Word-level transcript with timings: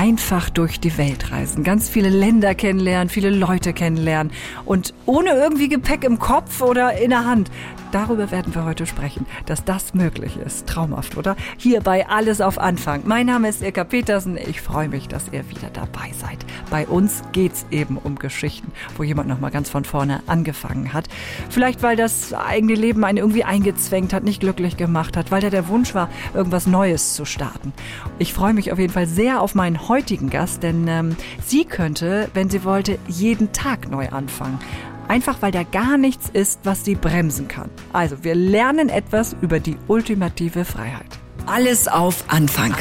einfach 0.00 0.48
durch 0.48 0.80
die 0.80 0.96
Welt 0.96 1.30
reisen, 1.30 1.62
ganz 1.62 1.90
viele 1.90 2.08
Länder 2.08 2.54
kennenlernen, 2.54 3.10
viele 3.10 3.28
Leute 3.28 3.74
kennenlernen 3.74 4.32
und 4.64 4.94
ohne 5.04 5.32
irgendwie 5.32 5.68
Gepäck 5.68 6.04
im 6.04 6.18
Kopf 6.18 6.62
oder 6.62 6.96
in 6.96 7.10
der 7.10 7.26
Hand. 7.26 7.50
Darüber 7.92 8.30
werden 8.30 8.54
wir 8.54 8.64
heute 8.64 8.86
sprechen, 8.86 9.26
dass 9.46 9.64
das 9.64 9.94
möglich 9.94 10.36
ist. 10.36 10.68
Traumhaft, 10.68 11.16
oder? 11.16 11.34
Hier 11.56 11.80
bei 11.80 12.08
Alles 12.08 12.40
auf 12.40 12.56
Anfang. 12.58 13.02
Mein 13.04 13.26
Name 13.26 13.48
ist 13.48 13.62
Ilka 13.62 13.82
Petersen. 13.82 14.36
Ich 14.36 14.60
freue 14.60 14.88
mich, 14.88 15.08
dass 15.08 15.24
ihr 15.32 15.48
wieder 15.50 15.70
dabei 15.72 16.12
seid. 16.16 16.38
Bei 16.70 16.86
uns 16.86 17.22
geht's 17.32 17.66
eben 17.72 17.98
um 17.98 18.14
Geschichten, 18.14 18.70
wo 18.96 19.02
jemand 19.02 19.28
nochmal 19.28 19.50
ganz 19.50 19.68
von 19.68 19.84
vorne 19.84 20.22
angefangen 20.28 20.92
hat. 20.92 21.08
Vielleicht, 21.48 21.82
weil 21.82 21.96
das 21.96 22.32
eigene 22.32 22.74
Leben 22.74 23.02
einen 23.02 23.18
irgendwie 23.18 23.42
eingezwängt 23.42 24.12
hat, 24.12 24.22
nicht 24.22 24.40
glücklich 24.40 24.76
gemacht 24.76 25.16
hat, 25.16 25.32
weil 25.32 25.40
da 25.40 25.50
der 25.50 25.66
Wunsch 25.66 25.92
war, 25.92 26.08
irgendwas 26.32 26.68
Neues 26.68 27.14
zu 27.14 27.24
starten. 27.24 27.72
Ich 28.20 28.32
freue 28.32 28.54
mich 28.54 28.70
auf 28.70 28.78
jeden 28.78 28.92
Fall 28.92 29.08
sehr 29.08 29.42
auf 29.42 29.56
meinen 29.56 29.88
heutigen 29.90 30.30
Gast, 30.30 30.62
denn 30.62 30.86
ähm, 30.86 31.16
sie 31.44 31.64
könnte, 31.64 32.30
wenn 32.32 32.48
sie 32.48 32.62
wollte, 32.62 32.96
jeden 33.08 33.52
Tag 33.52 33.90
neu 33.90 34.08
anfangen. 34.08 34.60
Einfach 35.08 35.42
weil 35.42 35.50
da 35.50 35.64
gar 35.64 35.98
nichts 35.98 36.30
ist, 36.32 36.60
was 36.62 36.84
sie 36.84 36.94
bremsen 36.94 37.48
kann. 37.48 37.70
Also, 37.92 38.22
wir 38.22 38.36
lernen 38.36 38.88
etwas 38.88 39.34
über 39.40 39.58
die 39.58 39.76
ultimative 39.88 40.64
Freiheit. 40.64 41.18
Alles 41.44 41.88
auf 41.88 42.22
Anfang. 42.28 42.72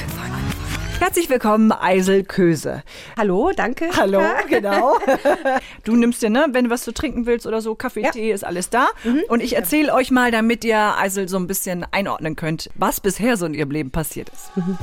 Herzlich 0.99 1.31
willkommen, 1.31 1.71
Eisel 1.71 2.23
Köse. 2.25 2.83
Hallo, 3.17 3.53
danke. 3.55 3.89
Hallo, 3.97 4.21
genau. 4.47 4.99
Du 5.83 5.95
nimmst 5.95 6.21
dir, 6.21 6.29
ne, 6.29 6.45
wenn 6.51 6.65
du 6.65 6.69
was 6.69 6.83
zu 6.83 6.93
trinken 6.93 7.25
willst 7.25 7.47
oder 7.47 7.61
so, 7.61 7.73
Kaffee, 7.73 8.03
ja. 8.03 8.11
Tee, 8.11 8.31
ist 8.31 8.45
alles 8.45 8.69
da. 8.69 8.87
Mhm. 9.03 9.23
Und 9.29 9.41
ich 9.41 9.55
erzähle 9.55 9.91
euch 9.93 10.11
mal, 10.11 10.29
damit 10.29 10.63
ihr 10.63 10.95
Eisel 10.99 11.27
so 11.27 11.37
ein 11.37 11.47
bisschen 11.47 11.87
einordnen 11.89 12.35
könnt, 12.35 12.69
was 12.75 12.99
bisher 12.99 13.35
so 13.35 13.47
in 13.47 13.55
ihrem 13.55 13.71
Leben 13.71 13.89
passiert 13.89 14.29
ist. 14.29 14.55
Mhm. 14.55 14.77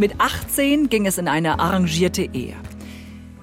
Mit 0.00 0.18
18 0.18 0.88
ging 0.88 1.04
es 1.04 1.18
in 1.18 1.28
eine 1.28 1.58
arrangierte 1.58 2.22
Ehe. 2.22 2.56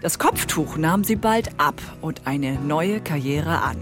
Das 0.02 0.18
Kopftuch 0.18 0.76
nahm 0.76 1.04
sie 1.04 1.16
bald 1.16 1.52
ab 1.60 1.80
und 2.02 2.26
eine 2.26 2.54
neue 2.54 3.00
Karriere 3.00 3.62
an. 3.62 3.78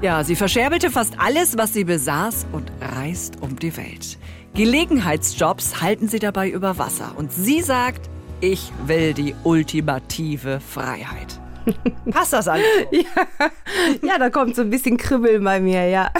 Ja, 0.00 0.22
sie 0.22 0.36
verscherbelt 0.36 0.84
fast 0.84 1.18
alles, 1.18 1.58
was 1.58 1.72
sie 1.72 1.82
besaß 1.82 2.46
und 2.52 2.70
reist 2.80 3.42
um 3.42 3.56
die 3.58 3.76
Welt. 3.76 4.18
Gelegenheitsjobs 4.54 5.82
halten 5.82 6.06
sie 6.06 6.20
dabei 6.20 6.48
über 6.48 6.78
Wasser 6.78 7.12
und 7.16 7.32
sie 7.32 7.60
sagt, 7.60 8.08
ich 8.40 8.70
will 8.86 9.12
die 9.12 9.34
ultimative 9.42 10.60
Freiheit. 10.60 11.39
Passt 12.10 12.32
das 12.32 12.48
alles? 12.48 12.66
Ja, 12.90 13.48
ja, 14.02 14.18
da 14.18 14.30
kommt 14.30 14.56
so 14.56 14.62
ein 14.62 14.70
bisschen 14.70 14.96
Kribbeln 14.96 15.42
bei 15.44 15.60
mir, 15.60 15.86
ja. 15.88 16.10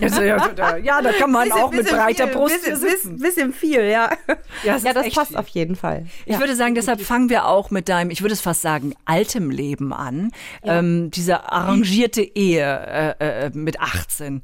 Also, 0.00 0.22
ja, 0.22 0.76
ja, 0.76 1.02
da 1.02 1.12
kann 1.12 1.30
man 1.30 1.44
bisschen, 1.48 1.62
auch 1.62 1.72
mit 1.72 1.88
breiter 1.88 2.26
viel, 2.28 2.34
Brust 2.36 2.64
bisschen, 2.64 2.76
sitzen. 2.76 3.18
Bisschen 3.18 3.52
viel, 3.52 3.84
ja. 3.84 4.10
Ja, 4.64 4.74
das, 4.74 4.82
ja, 4.82 4.92
das 4.92 5.10
passt 5.10 5.28
viel. 5.30 5.36
auf 5.36 5.48
jeden 5.48 5.76
Fall. 5.76 6.06
Ich 6.26 6.34
ja. 6.34 6.40
würde 6.40 6.56
sagen, 6.56 6.74
deshalb 6.74 7.00
fangen 7.00 7.28
wir 7.28 7.46
auch 7.46 7.70
mit 7.70 7.88
deinem, 7.88 8.10
ich 8.10 8.22
würde 8.22 8.34
es 8.34 8.40
fast 8.40 8.62
sagen, 8.62 8.94
altem 9.04 9.50
Leben 9.50 9.92
an. 9.92 10.30
Ähm, 10.62 11.10
diese 11.10 11.50
arrangierte 11.50 12.22
Ehe 12.22 13.14
äh, 13.18 13.46
äh, 13.46 13.50
mit 13.54 13.80
18. 13.80 14.42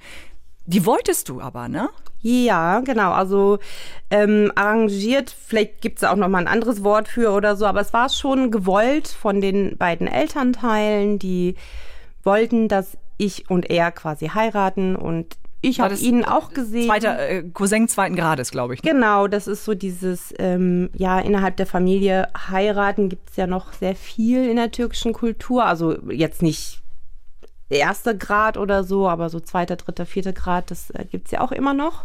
Die 0.66 0.86
wolltest 0.86 1.28
du 1.28 1.40
aber, 1.40 1.68
ne? 1.68 1.90
Ja, 2.26 2.80
genau. 2.80 3.12
Also 3.12 3.58
ähm, 4.10 4.50
arrangiert, 4.54 5.30
vielleicht 5.30 5.82
gibt 5.82 5.98
es 5.98 6.04
auch 6.04 6.16
noch 6.16 6.28
mal 6.28 6.38
ein 6.38 6.48
anderes 6.48 6.82
Wort 6.82 7.06
für 7.06 7.32
oder 7.32 7.54
so, 7.54 7.66
aber 7.66 7.82
es 7.82 7.92
war 7.92 8.08
schon 8.08 8.50
gewollt 8.50 9.08
von 9.08 9.42
den 9.42 9.76
beiden 9.76 10.06
Elternteilen, 10.06 11.18
die 11.18 11.54
wollten, 12.22 12.68
dass 12.68 12.96
ich 13.18 13.50
und 13.50 13.68
er 13.68 13.92
quasi 13.92 14.28
heiraten 14.28 14.96
und 14.96 15.36
ich 15.60 15.80
habe 15.80 15.94
ihn 15.94 16.24
auch 16.24 16.50
gesehen. 16.50 16.86
Zweiter 16.86 17.18
äh, 17.18 17.42
Cousin 17.42 17.88
zweiten 17.88 18.16
Grades, 18.16 18.50
glaube 18.50 18.74
ich. 18.74 18.82
Ne? 18.82 18.92
Genau, 18.92 19.28
das 19.28 19.46
ist 19.46 19.66
so 19.66 19.74
dieses, 19.74 20.32
ähm, 20.38 20.90
ja, 20.94 21.20
innerhalb 21.20 21.56
der 21.58 21.66
Familie 21.66 22.28
heiraten 22.50 23.10
gibt 23.10 23.30
es 23.30 23.36
ja 23.36 23.46
noch 23.46 23.72
sehr 23.74 23.96
viel 23.96 24.48
in 24.48 24.56
der 24.56 24.70
türkischen 24.70 25.12
Kultur. 25.12 25.64
Also 25.64 25.96
jetzt 26.10 26.42
nicht 26.42 26.83
erster 27.68 28.14
Grad 28.14 28.56
oder 28.56 28.84
so, 28.84 29.08
aber 29.08 29.30
so 29.30 29.40
zweiter, 29.40 29.76
dritter, 29.76 30.06
vierter 30.06 30.32
Grad, 30.32 30.70
das 30.70 30.90
äh, 30.90 31.04
gibt 31.04 31.26
es 31.26 31.32
ja 31.32 31.40
auch 31.40 31.52
immer 31.52 31.74
noch. 31.74 32.04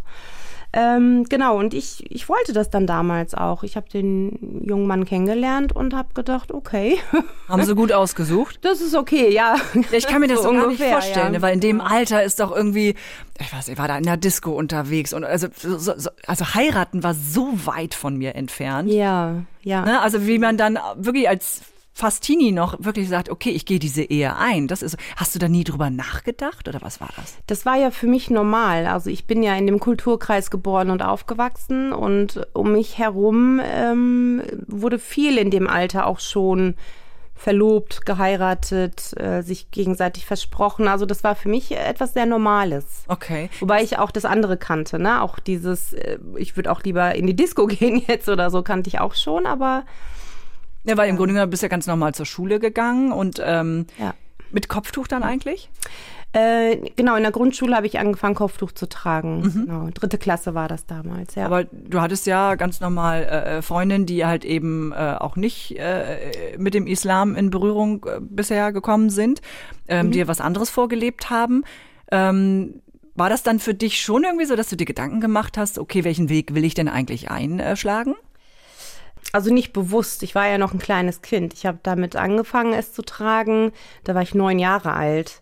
Ähm, 0.72 1.26
genau, 1.28 1.58
und 1.58 1.74
ich, 1.74 2.12
ich 2.12 2.30
wollte 2.30 2.54
das 2.54 2.70
dann 2.70 2.86
damals 2.86 3.34
auch. 3.34 3.64
Ich 3.64 3.76
habe 3.76 3.90
den 3.90 4.64
jungen 4.68 4.86
Mann 4.86 5.04
kennengelernt 5.04 5.76
und 5.76 5.96
habe 5.96 6.14
gedacht, 6.14 6.52
okay. 6.52 7.00
Haben 7.48 7.66
sie 7.66 7.74
gut 7.74 7.92
ausgesucht? 7.92 8.60
Das 8.62 8.80
ist 8.80 8.96
okay, 8.96 9.34
ja. 9.34 9.56
Ich 9.92 10.06
kann 10.06 10.22
mir 10.22 10.28
das 10.28 10.44
so, 10.44 10.44
so 10.44 10.50
ungefähr, 10.50 10.92
gar 10.92 10.98
nicht 10.98 11.06
vorstellen, 11.06 11.34
ja. 11.34 11.42
weil 11.42 11.56
in 11.56 11.60
dem 11.60 11.82
Alter 11.82 12.24
ist 12.24 12.40
doch 12.40 12.56
irgendwie, 12.56 12.94
ich 13.40 13.52
weiß, 13.52 13.70
ich 13.70 13.80
war 13.80 13.88
da 13.88 13.98
in 13.98 14.04
der 14.04 14.18
Disco 14.18 14.52
unterwegs 14.52 15.12
und 15.12 15.24
also, 15.24 15.48
so, 15.56 15.80
so, 15.80 16.12
also 16.28 16.54
heiraten 16.54 17.02
war 17.02 17.16
so 17.16 17.50
weit 17.66 17.96
von 17.96 18.16
mir 18.16 18.36
entfernt. 18.36 18.92
Ja, 18.92 19.42
ja. 19.64 19.84
Ne? 19.84 20.00
Also 20.02 20.28
wie 20.28 20.38
man 20.38 20.58
dann 20.58 20.78
wirklich 20.98 21.28
als 21.28 21.62
Fastini 21.94 22.52
noch 22.52 22.76
wirklich 22.80 23.10
sagt, 23.10 23.30
okay, 23.30 23.50
ich 23.50 23.66
gehe 23.66 23.80
diese 23.80 24.04
Ehe 24.04 24.36
ein. 24.38 24.68
Das 24.68 24.82
ist, 24.82 24.96
hast 25.18 25.36
du 25.36 25.40
da 25.40 25.50
nie 25.50 25.64
drüber 25.64 25.90
nachgedacht 25.90 26.68
oder 26.68 26.82
was 26.82 27.02
war 27.02 27.10
das? 27.18 27.38
Das 27.48 27.66
war 27.66 27.76
ja 27.76 27.92
für 27.92 28.08
mich 28.08 28.30
normal. 28.30 28.88
Also 28.88 29.10
ich 29.10 29.26
bin 29.26 29.44
ja 29.44 29.56
in 29.56 29.68
dem 29.68 29.80
Kulturkreis 29.80 30.50
geboren 30.50 30.92
und 30.92 31.02
aufgewachsen 31.02 31.92
und 31.92 32.48
um 32.54 32.72
mich 32.72 32.98
herum 32.98 33.60
ähm, 33.64 34.42
wurde 34.68 34.98
viel 35.00 35.38
in 35.38 35.52
dem 35.52 35.68
Alter 35.68 36.08
auch 36.08 36.20
schon 36.20 36.76
verlobt, 37.40 38.06
geheiratet, 38.06 39.18
äh, 39.18 39.42
sich 39.42 39.72
gegenseitig 39.72 40.26
versprochen. 40.26 40.90
Also 40.90 41.06
das 41.06 41.24
war 41.24 41.36
für 41.36 41.48
mich 41.48 41.72
etwas 41.72 42.14
sehr 42.14 42.26
Normales. 42.26 43.06
Okay. 43.08 43.50
Wobei 43.62 43.82
ich 43.82 43.98
auch 43.98 44.12
das 44.12 44.26
andere 44.26 44.58
kannte, 44.58 45.00
ne? 45.00 45.22
Auch 45.22 45.40
dieses, 45.40 45.94
äh, 45.94 46.20
ich 46.36 46.58
würde 46.58 46.70
auch 46.70 46.84
lieber 46.84 47.16
in 47.16 47.28
die 47.28 47.36
Disco 47.36 47.66
gehen 47.68 48.04
jetzt 48.08 48.28
oder 48.28 48.52
so, 48.52 48.62
kannte 48.62 48.90
ich 48.90 49.00
auch 49.00 49.16
schon, 49.16 49.46
aber 49.46 49.86
ja, 50.84 50.98
weil 50.98 51.10
im 51.10 51.18
Grunde 51.18 51.34
genommen 51.34 51.50
bist 51.50 51.64
du 51.64 51.66
ja 51.66 51.70
ganz 51.70 51.88
normal 51.88 52.14
zur 52.14 52.26
Schule 52.26 52.60
gegangen 52.60 53.12
und 53.12 53.42
ähm, 53.44 53.88
ja. 53.98 54.14
mit 54.52 54.70
Kopftuch 54.70 55.08
dann 55.08 55.24
eigentlich? 55.24 55.70
Äh, 56.32 56.92
genau, 56.96 57.16
in 57.16 57.24
der 57.24 57.32
Grundschule 57.32 57.76
habe 57.76 57.88
ich 57.88 57.98
angefangen, 57.98 58.36
Kopftuch 58.36 58.72
zu 58.72 58.88
tragen. 58.88 59.42
Mhm. 59.42 59.66
Genau, 59.66 59.90
dritte 59.92 60.20
Klasse 60.20 60.54
war 60.54 60.68
das 60.68 60.86
damals, 60.86 61.34
ja. 61.34 61.46
Aber 61.46 61.64
du 61.64 62.02
hattest 62.02 62.28
ja 62.28 62.54
ganz 62.54 62.80
normal 62.82 63.24
äh, 63.24 63.58
äh 63.58 63.62
Freundinnen, 63.64 64.06
die 64.06 64.26
halt 64.26 64.46
eben 64.46 64.92
äh, 64.92 65.16
auch 65.18 65.36
nicht 65.36 65.80
äh, 65.80 66.56
mit 66.60 66.76
dem 66.76 66.86
Islam 66.86 67.36
in 67.36 67.50
Berührung 67.50 68.06
äh, 68.06 68.20
bisher 68.22 68.72
gekommen 68.72 69.10
sind, 69.10 69.42
ähm, 69.88 70.08
mhm. 70.08 70.12
die 70.12 70.28
was 70.28 70.40
anderes 70.40 70.70
vorgelebt 70.70 71.32
haben. 71.32 71.64
Ähm, 72.12 72.82
war 73.16 73.30
das 73.30 73.42
dann 73.42 73.58
für 73.58 73.74
dich 73.74 74.00
schon 74.00 74.24
irgendwie 74.24 74.46
so, 74.46 74.56
dass 74.56 74.70
du 74.70 74.76
dir 74.76 74.86
Gedanken 74.86 75.22
gemacht 75.22 75.58
hast, 75.58 75.80
okay, 75.80 76.04
welchen 76.04 76.30
Weg 76.30 76.54
will 76.54 76.64
ich 76.64 76.76
denn 76.76 76.88
eigentlich 76.88 77.32
einschlagen? 77.32 78.16
Also 79.32 79.54
nicht 79.54 79.74
bewusst. 79.74 80.24
Ich 80.24 80.36
war 80.36 80.48
ja 80.48 80.58
noch 80.58 80.74
ein 80.74 80.80
kleines 80.80 81.22
Kind. 81.22 81.54
Ich 81.54 81.66
habe 81.66 81.80
damit 81.84 82.16
angefangen, 82.16 82.74
es 82.74 82.94
zu 82.94 83.02
tragen. 83.02 83.72
Da 84.04 84.16
war 84.16 84.22
ich 84.22 84.34
neun 84.34 84.60
Jahre 84.60 84.94
alt. 84.94 85.42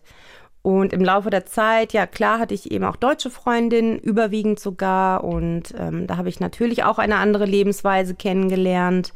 Und 0.62 0.92
im 0.92 1.04
Laufe 1.04 1.30
der 1.30 1.46
Zeit, 1.46 1.92
ja 1.92 2.06
klar, 2.06 2.38
hatte 2.38 2.52
ich 2.52 2.70
eben 2.70 2.84
auch 2.84 2.96
deutsche 2.96 3.30
Freundinnen, 3.30 3.98
überwiegend 3.98 4.60
sogar. 4.60 5.24
Und 5.24 5.74
ähm, 5.78 6.06
da 6.06 6.16
habe 6.16 6.28
ich 6.28 6.40
natürlich 6.40 6.84
auch 6.84 6.98
eine 6.98 7.16
andere 7.16 7.46
Lebensweise 7.46 8.14
kennengelernt. 8.14 9.14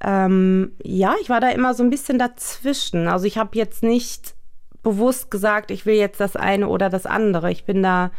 Ähm, 0.00 0.72
ja, 0.82 1.14
ich 1.20 1.30
war 1.30 1.40
da 1.40 1.48
immer 1.48 1.74
so 1.74 1.82
ein 1.82 1.90
bisschen 1.90 2.18
dazwischen. 2.18 3.08
Also 3.08 3.26
ich 3.26 3.38
habe 3.38 3.56
jetzt 3.56 3.82
nicht 3.82 4.34
bewusst 4.82 5.30
gesagt, 5.30 5.70
ich 5.70 5.86
will 5.86 5.96
jetzt 5.96 6.20
das 6.20 6.36
eine 6.36 6.68
oder 6.68 6.90
das 6.90 7.06
andere. 7.06 7.50
Ich 7.50 7.64
bin 7.64 7.82
da 7.82 8.10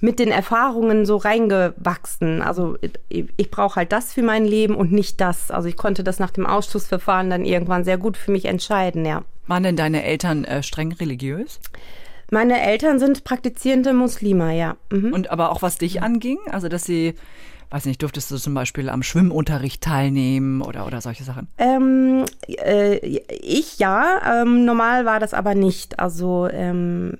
mit 0.00 0.18
den 0.18 0.30
Erfahrungen 0.30 1.06
so 1.06 1.16
reingewachsen. 1.16 2.42
Also 2.42 2.76
ich, 3.08 3.26
ich 3.36 3.50
brauche 3.50 3.76
halt 3.76 3.92
das 3.92 4.12
für 4.12 4.22
mein 4.22 4.44
Leben 4.44 4.74
und 4.74 4.92
nicht 4.92 5.20
das. 5.20 5.50
Also 5.50 5.68
ich 5.68 5.76
konnte 5.76 6.04
das 6.04 6.18
nach 6.18 6.30
dem 6.30 6.46
Ausschussverfahren 6.46 7.30
dann 7.30 7.44
irgendwann 7.44 7.84
sehr 7.84 7.98
gut 7.98 8.16
für 8.16 8.30
mich 8.30 8.44
entscheiden, 8.44 9.04
ja. 9.04 9.22
Waren 9.46 9.62
denn 9.62 9.76
deine 9.76 10.04
Eltern 10.04 10.44
äh, 10.44 10.62
streng 10.62 10.92
religiös? 10.92 11.60
Meine 12.30 12.60
Eltern 12.60 12.98
sind 12.98 13.24
praktizierende 13.24 13.92
Muslime, 13.92 14.56
ja. 14.56 14.76
Mhm. 14.90 15.12
Und 15.12 15.30
aber 15.30 15.52
auch 15.52 15.62
was 15.62 15.78
dich 15.78 16.02
anging, 16.02 16.38
also 16.50 16.68
dass 16.68 16.84
sie 16.84 17.14
weiß 17.70 17.86
nicht, 17.86 18.02
durftest 18.02 18.30
du 18.30 18.36
zum 18.36 18.54
Beispiel 18.54 18.88
am 18.88 19.02
Schwimmunterricht 19.02 19.82
teilnehmen 19.82 20.62
oder, 20.62 20.86
oder 20.86 21.00
solche 21.00 21.24
Sachen? 21.24 21.48
Ähm, 21.58 22.24
äh, 22.46 22.96
ich 22.96 23.78
ja, 23.78 24.42
ähm, 24.42 24.64
normal 24.64 25.04
war 25.04 25.20
das 25.20 25.34
aber 25.34 25.54
nicht. 25.54 25.98
Also 25.98 26.48
ähm, 26.50 27.14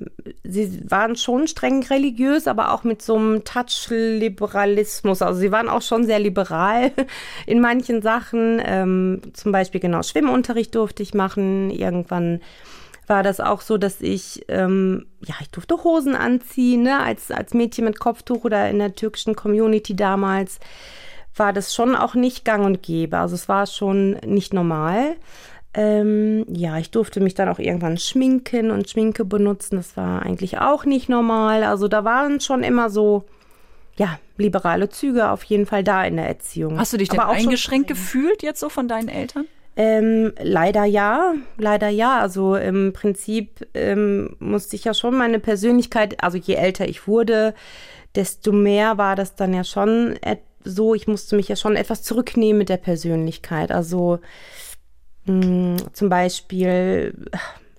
sie 0.44 0.82
waren 0.88 1.16
schon 1.16 1.48
streng 1.48 1.82
religiös, 1.84 2.46
aber 2.46 2.72
auch 2.72 2.84
mit 2.84 3.02
so 3.02 3.16
einem 3.16 3.44
Touch-Liberalismus. 3.44 5.22
Also 5.22 5.40
sie 5.40 5.52
waren 5.52 5.68
auch 5.68 5.82
schon 5.82 6.04
sehr 6.04 6.18
liberal 6.18 6.92
in 7.46 7.60
manchen 7.60 8.02
Sachen. 8.02 8.62
Ähm, 8.64 9.22
zum 9.32 9.52
Beispiel 9.52 9.80
genau 9.80 10.02
Schwimmunterricht 10.02 10.74
durfte 10.74 11.02
ich 11.02 11.14
machen. 11.14 11.70
Irgendwann 11.70 12.40
war 13.06 13.22
das 13.22 13.40
auch 13.40 13.60
so, 13.60 13.78
dass 13.78 14.00
ich, 14.00 14.44
ähm, 14.48 15.06
ja, 15.24 15.34
ich 15.40 15.50
durfte 15.50 15.82
Hosen 15.84 16.14
anziehen, 16.14 16.82
ne, 16.82 17.00
als, 17.00 17.30
als 17.30 17.54
Mädchen 17.54 17.84
mit 17.84 17.98
Kopftuch 17.98 18.44
oder 18.44 18.68
in 18.68 18.78
der 18.78 18.94
türkischen 18.94 19.36
Community 19.36 19.94
damals 19.94 20.58
war 21.34 21.52
das 21.52 21.74
schon 21.74 21.94
auch 21.94 22.14
nicht 22.14 22.44
gang 22.44 22.64
und 22.64 22.82
gäbe. 22.82 23.18
Also 23.18 23.34
es 23.34 23.48
war 23.48 23.66
schon 23.66 24.12
nicht 24.24 24.54
normal. 24.54 25.16
Ähm, 25.74 26.46
ja, 26.48 26.78
ich 26.78 26.90
durfte 26.90 27.20
mich 27.20 27.34
dann 27.34 27.50
auch 27.50 27.58
irgendwann 27.58 27.98
schminken 27.98 28.70
und 28.70 28.88
Schminke 28.88 29.26
benutzen. 29.26 29.76
Das 29.76 29.96
war 29.96 30.22
eigentlich 30.22 30.58
auch 30.58 30.86
nicht 30.86 31.10
normal. 31.10 31.64
Also 31.64 31.88
da 31.88 32.04
waren 32.04 32.40
schon 32.40 32.62
immer 32.62 32.88
so 32.88 33.24
ja, 33.96 34.18
liberale 34.36 34.88
Züge 34.88 35.30
auf 35.30 35.44
jeden 35.44 35.66
Fall 35.66 35.84
da 35.84 36.04
in 36.04 36.16
der 36.16 36.26
Erziehung. 36.26 36.78
Hast 36.78 36.92
du 36.92 36.96
dich 36.96 37.08
denn 37.08 37.20
eingeschränkt 37.20 37.88
gefühlt 37.88 38.42
jetzt 38.42 38.60
so 38.60 38.68
von 38.68 38.88
deinen 38.88 39.08
Eltern? 39.08 39.46
Ähm, 39.76 40.32
leider 40.40 40.84
ja, 40.84 41.34
leider 41.58 41.88
ja. 41.88 42.20
Also 42.20 42.56
im 42.56 42.92
Prinzip 42.92 43.66
ähm, 43.74 44.36
musste 44.38 44.76
ich 44.76 44.84
ja 44.84 44.94
schon 44.94 45.16
meine 45.16 45.38
Persönlichkeit, 45.38 46.22
also 46.22 46.38
je 46.38 46.54
älter 46.54 46.88
ich 46.88 47.06
wurde, 47.06 47.54
desto 48.14 48.52
mehr 48.52 48.96
war 48.96 49.16
das 49.16 49.36
dann 49.36 49.52
ja 49.52 49.64
schon 49.64 50.18
so, 50.66 50.94
ich 50.94 51.06
musste 51.06 51.36
mich 51.36 51.48
ja 51.48 51.56
schon 51.56 51.76
etwas 51.76 52.02
zurücknehmen 52.02 52.58
mit 52.58 52.68
der 52.68 52.76
Persönlichkeit. 52.76 53.70
Also 53.70 54.18
mh, 55.26 55.44
hm, 55.44 55.76
zum 55.92 56.08
Beispiel, 56.08 57.14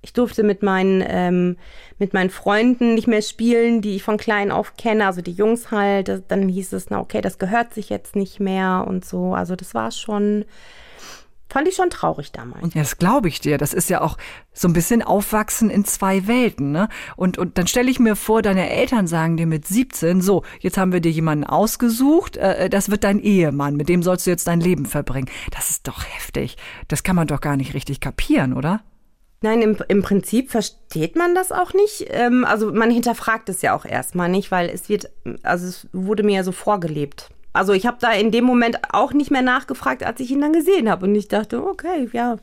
ich 0.02 0.14
durfte 0.14 0.44
mit 0.44 0.64
meinen, 0.64 1.04
ähm, 1.06 1.58
mit 2.00 2.14
meinen 2.14 2.30
Freunden 2.30 2.96
nicht 2.96 3.08
mehr 3.08 3.22
spielen, 3.22 3.82
die 3.82 3.96
ich 3.96 4.04
von 4.04 4.18
klein 4.18 4.52
auf 4.52 4.78
kenne, 4.78 5.06
also 5.06 5.22
die 5.22 5.34
Jungs 5.34 5.72
halt. 5.72 6.24
Dann 6.30 6.48
hieß 6.48 6.74
es, 6.74 6.90
na 6.90 7.00
okay, 7.00 7.22
das 7.22 7.40
gehört 7.40 7.74
sich 7.74 7.90
jetzt 7.90 8.16
nicht 8.16 8.40
mehr 8.40 8.86
und 8.88 9.04
so. 9.04 9.34
Also 9.34 9.56
das 9.56 9.74
war 9.74 9.92
schon 9.92 10.46
Fand 11.50 11.68
ich 11.68 11.76
schon 11.76 11.90
traurig 11.90 12.32
damals. 12.34 12.74
Ja, 12.74 12.82
das 12.82 12.98
glaube 12.98 13.30
ich 13.30 13.40
dir. 13.40 13.58
Das 13.58 13.74
ist 13.74 13.90
ja 13.90 14.02
auch 14.02 14.18
so 14.54 14.68
ein 14.68 14.74
bisschen 14.74 15.02
Aufwachsen 15.02 15.70
in 15.70 15.86
zwei 15.86 16.28
Welten. 16.28 16.72
Ne? 16.72 16.90
Und, 17.16 17.38
und 17.38 17.58
dann 17.58 17.68
stelle 17.68 17.90
ich 17.90 18.00
mir 18.00 18.16
vor, 18.16 18.42
deine 18.42 18.70
Eltern 18.70 19.08
sagen 19.08 19.38
dir 19.38 19.48
mit 19.48 19.66
17, 19.66 20.22
so, 20.22 20.44
jetzt 20.60 20.78
haben 20.78 20.92
wir 20.92 21.00
dir 21.00 21.12
jemanden 21.12 21.46
ausgesucht, 21.46 22.36
äh, 22.36 22.66
äh, 22.66 22.70
das 22.70 22.90
wird 22.90 23.06
dein 23.06 23.20
Ehemann, 23.20 23.78
mit 23.78 23.88
dem 23.88 24.04
sollst 24.04 24.26
du 24.26 24.32
jetzt 24.32 24.48
dein 24.48 24.60
Leben 24.60 24.86
verbringen. 24.86 25.30
Das 25.52 25.70
ist 25.70 25.88
doch 25.88 26.04
heftig. 26.04 26.58
Das 26.90 27.04
kann 27.04 27.16
man 27.16 27.28
doch 27.28 27.40
gar 27.40 27.56
nicht 27.56 27.74
richtig 27.74 28.02
kapieren, 28.02 28.54
oder? 28.54 28.82
Nein, 29.42 29.62
im, 29.62 29.78
im 29.88 30.02
Prinzip 30.02 30.50
versteht 30.50 31.16
man 31.16 31.36
das 31.36 31.52
auch 31.52 31.74
nicht. 31.74 32.08
Ähm, 32.10 32.44
also 32.44 32.74
man 32.74 32.90
hinterfragt 32.90 33.50
es 33.50 33.62
ja 33.62 33.76
auch 33.76 33.86
erstmal 33.86 34.30
nicht, 34.30 34.52
weil 34.52 34.70
es 34.70 34.90
wird, 34.90 35.12
also 35.44 35.68
es 35.68 35.88
wurde 35.94 36.24
mir 36.24 36.38
ja 36.38 36.44
so 36.44 36.52
vorgelebt. 36.52 37.30
Also 37.58 37.74
ich 37.74 37.86
habe 37.86 37.98
da 38.00 38.12
in 38.12 38.32
dem 38.32 38.46
Moment 38.46 38.80
auch 38.94 39.14
nicht 39.14 39.32
mehr 39.32 39.42
nachgefragt, 39.42 40.04
als 40.04 40.20
ich 40.20 40.32
ihn 40.32 40.42
dann 40.42 40.54
gesehen 40.54 40.90
habe. 40.90 41.06
Und 41.06 41.16
ich 41.16 41.28
dachte, 41.28 41.64
okay, 41.64 42.08
ja. 42.14 42.38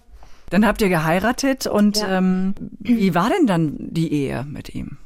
Dann 0.50 0.66
habt 0.66 0.82
ihr 0.82 0.88
geheiratet 0.88 1.66
und 1.66 1.98
ja. 1.98 2.18
ähm, 2.18 2.54
wie 2.80 3.14
war 3.14 3.30
denn 3.30 3.46
dann 3.46 3.76
die 3.78 4.12
Ehe 4.12 4.44
mit 4.44 4.74
ihm? 4.74 4.98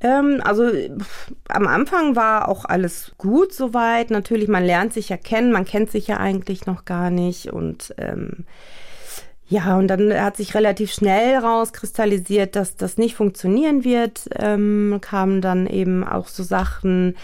Ähm, 0.00 0.40
also 0.44 0.70
am 1.48 1.66
Anfang 1.66 2.14
war 2.14 2.48
auch 2.48 2.64
alles 2.64 3.12
gut 3.18 3.52
soweit. 3.52 4.10
Natürlich, 4.10 4.48
man 4.48 4.64
lernt 4.64 4.92
sich 4.92 5.08
ja 5.08 5.16
kennen, 5.16 5.50
man 5.50 5.64
kennt 5.64 5.90
sich 5.90 6.06
ja 6.06 6.18
eigentlich 6.18 6.66
noch 6.66 6.84
gar 6.84 7.10
nicht 7.10 7.52
und 7.52 7.94
ähm, 7.98 8.44
ja, 9.50 9.78
und 9.78 9.88
dann 9.88 10.12
hat 10.12 10.36
sich 10.36 10.54
relativ 10.54 10.92
schnell 10.92 11.38
rauskristallisiert, 11.38 12.54
dass 12.54 12.76
das 12.76 12.98
nicht 12.98 13.14
funktionieren 13.14 13.82
wird. 13.82 14.28
Ähm, 14.36 14.98
kamen 15.00 15.40
dann 15.40 15.66
eben 15.66 16.04
auch 16.04 16.28
so 16.28 16.42
Sachen, 16.42 17.16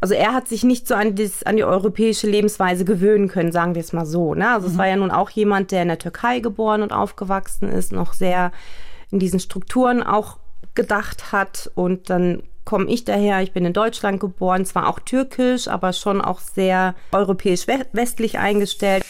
also 0.00 0.14
er 0.14 0.32
hat 0.32 0.48
sich 0.48 0.64
nicht 0.64 0.86
so 0.86 0.94
an, 0.94 1.14
das, 1.14 1.42
an 1.42 1.56
die 1.56 1.64
europäische 1.64 2.28
Lebensweise 2.28 2.84
gewöhnen 2.84 3.28
können, 3.28 3.52
sagen 3.52 3.74
wir 3.74 3.80
es 3.80 3.92
mal 3.92 4.06
so. 4.06 4.34
Ne? 4.34 4.50
Also 4.50 4.66
mhm. 4.66 4.72
es 4.72 4.78
war 4.78 4.86
ja 4.86 4.96
nun 4.96 5.10
auch 5.10 5.30
jemand, 5.30 5.70
der 5.70 5.82
in 5.82 5.88
der 5.88 5.98
Türkei 5.98 6.40
geboren 6.40 6.82
und 6.82 6.92
aufgewachsen 6.92 7.68
ist, 7.68 7.92
noch 7.92 8.12
sehr 8.12 8.52
in 9.10 9.18
diesen 9.18 9.40
Strukturen 9.40 10.02
auch 10.02 10.38
gedacht 10.74 11.32
hat 11.32 11.70
und 11.74 12.10
dann 12.10 12.42
komme 12.64 12.90
ich 12.90 13.04
daher, 13.04 13.40
ich 13.42 13.52
bin 13.52 13.64
in 13.64 13.72
Deutschland 13.72 14.20
geboren, 14.20 14.66
zwar 14.66 14.88
auch 14.88 14.98
türkisch, 14.98 15.68
aber 15.68 15.92
schon 15.92 16.20
auch 16.20 16.40
sehr 16.40 16.94
europäisch 17.12 17.66
westlich 17.66 18.38
eingestellt. 18.38 19.04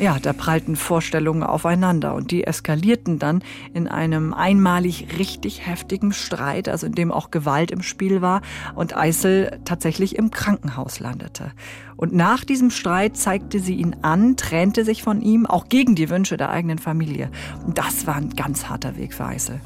Ja, 0.00 0.18
da 0.18 0.32
prallten 0.32 0.76
Vorstellungen 0.76 1.42
aufeinander 1.42 2.14
und 2.14 2.30
die 2.30 2.44
eskalierten 2.44 3.18
dann 3.18 3.44
in 3.74 3.86
einem 3.86 4.32
einmalig 4.32 5.18
richtig 5.18 5.66
heftigen 5.66 6.14
Streit, 6.14 6.70
also 6.70 6.86
in 6.86 6.94
dem 6.94 7.12
auch 7.12 7.30
Gewalt 7.30 7.70
im 7.70 7.82
Spiel 7.82 8.22
war 8.22 8.40
und 8.74 8.96
Eisel 8.96 9.60
tatsächlich 9.66 10.16
im 10.16 10.30
Krankenhaus 10.30 11.00
landete. 11.00 11.52
Und 11.98 12.14
nach 12.14 12.46
diesem 12.46 12.70
Streit 12.70 13.18
zeigte 13.18 13.60
sie 13.60 13.74
ihn 13.74 13.94
an, 14.00 14.38
trennte 14.38 14.86
sich 14.86 15.02
von 15.02 15.20
ihm, 15.20 15.44
auch 15.44 15.68
gegen 15.68 15.96
die 15.96 16.08
Wünsche 16.08 16.38
der 16.38 16.48
eigenen 16.48 16.78
Familie. 16.78 17.30
Und 17.66 17.76
das 17.76 18.06
war 18.06 18.16
ein 18.16 18.30
ganz 18.30 18.70
harter 18.70 18.96
Weg 18.96 19.12
für 19.12 19.26
Eisel. 19.26 19.60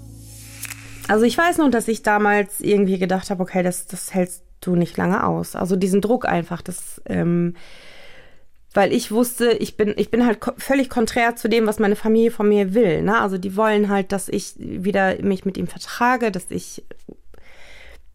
Also 1.07 1.27
ich 1.27 1.39
weiß 1.39 1.59
nur, 1.59 1.71
dass 1.71 1.87
ich 1.87 2.03
damals 2.03 2.61
irgendwie 2.61 2.99
gedacht 2.99 3.31
habe, 3.31 3.41
okay, 3.41 3.63
das, 3.63 3.87
das 3.87 4.13
hältst 4.13 4.43
du 4.63 4.75
nicht 4.75 4.97
lange 4.97 5.25
aus. 5.25 5.55
Also 5.55 5.77
diesen 5.77 6.01
Druck 6.01 6.27
einfach, 6.27 6.61
das... 6.61 7.01
Ähm 7.07 7.55
weil 8.75 8.93
ich 8.93 9.13
wusste, 9.13 9.53
ich 9.53 9.77
bin, 9.77 9.95
ich 9.97 10.11
bin 10.11 10.27
halt 10.27 10.41
völlig 10.59 10.91
konträr 10.91 11.37
zu 11.37 11.49
dem, 11.49 11.67
was 11.67 11.79
meine 11.79 11.97
Familie 11.97 12.33
von 12.33 12.49
mir 12.49 12.75
will. 12.75 13.03
Ne? 13.03 13.19
Also 13.19 13.39
die 13.39 13.57
wollen 13.57 13.89
halt, 13.89 14.11
dass 14.11 14.29
ich 14.29 14.55
wieder 14.59 15.23
mich 15.23 15.45
mit 15.45 15.57
ihm 15.57 15.69
vertrage, 15.69 16.33
dass 16.33 16.51
ich 16.51 16.85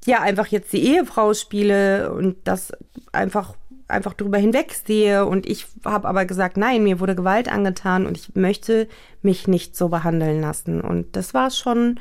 ja 0.05 0.21
einfach 0.21 0.47
jetzt 0.47 0.73
die 0.73 0.85
Ehefrau 0.85 1.33
spiele 1.33 2.13
und 2.13 2.37
das 2.43 2.71
einfach 3.11 3.55
einfach 3.87 4.13
drüber 4.13 4.37
hinwegsehe 4.37 5.25
und 5.25 5.49
ich 5.49 5.65
habe 5.83 6.07
aber 6.07 6.25
gesagt, 6.25 6.57
nein, 6.57 6.83
mir 6.83 6.99
wurde 6.99 7.15
Gewalt 7.15 7.51
angetan 7.51 8.05
und 8.05 8.17
ich 8.17 8.35
möchte 8.35 8.87
mich 9.23 9.47
nicht 9.47 9.75
so 9.75 9.89
behandeln 9.89 10.41
lassen 10.41 10.79
und 10.81 11.15
das 11.15 11.33
war 11.33 11.49
schon 11.49 11.99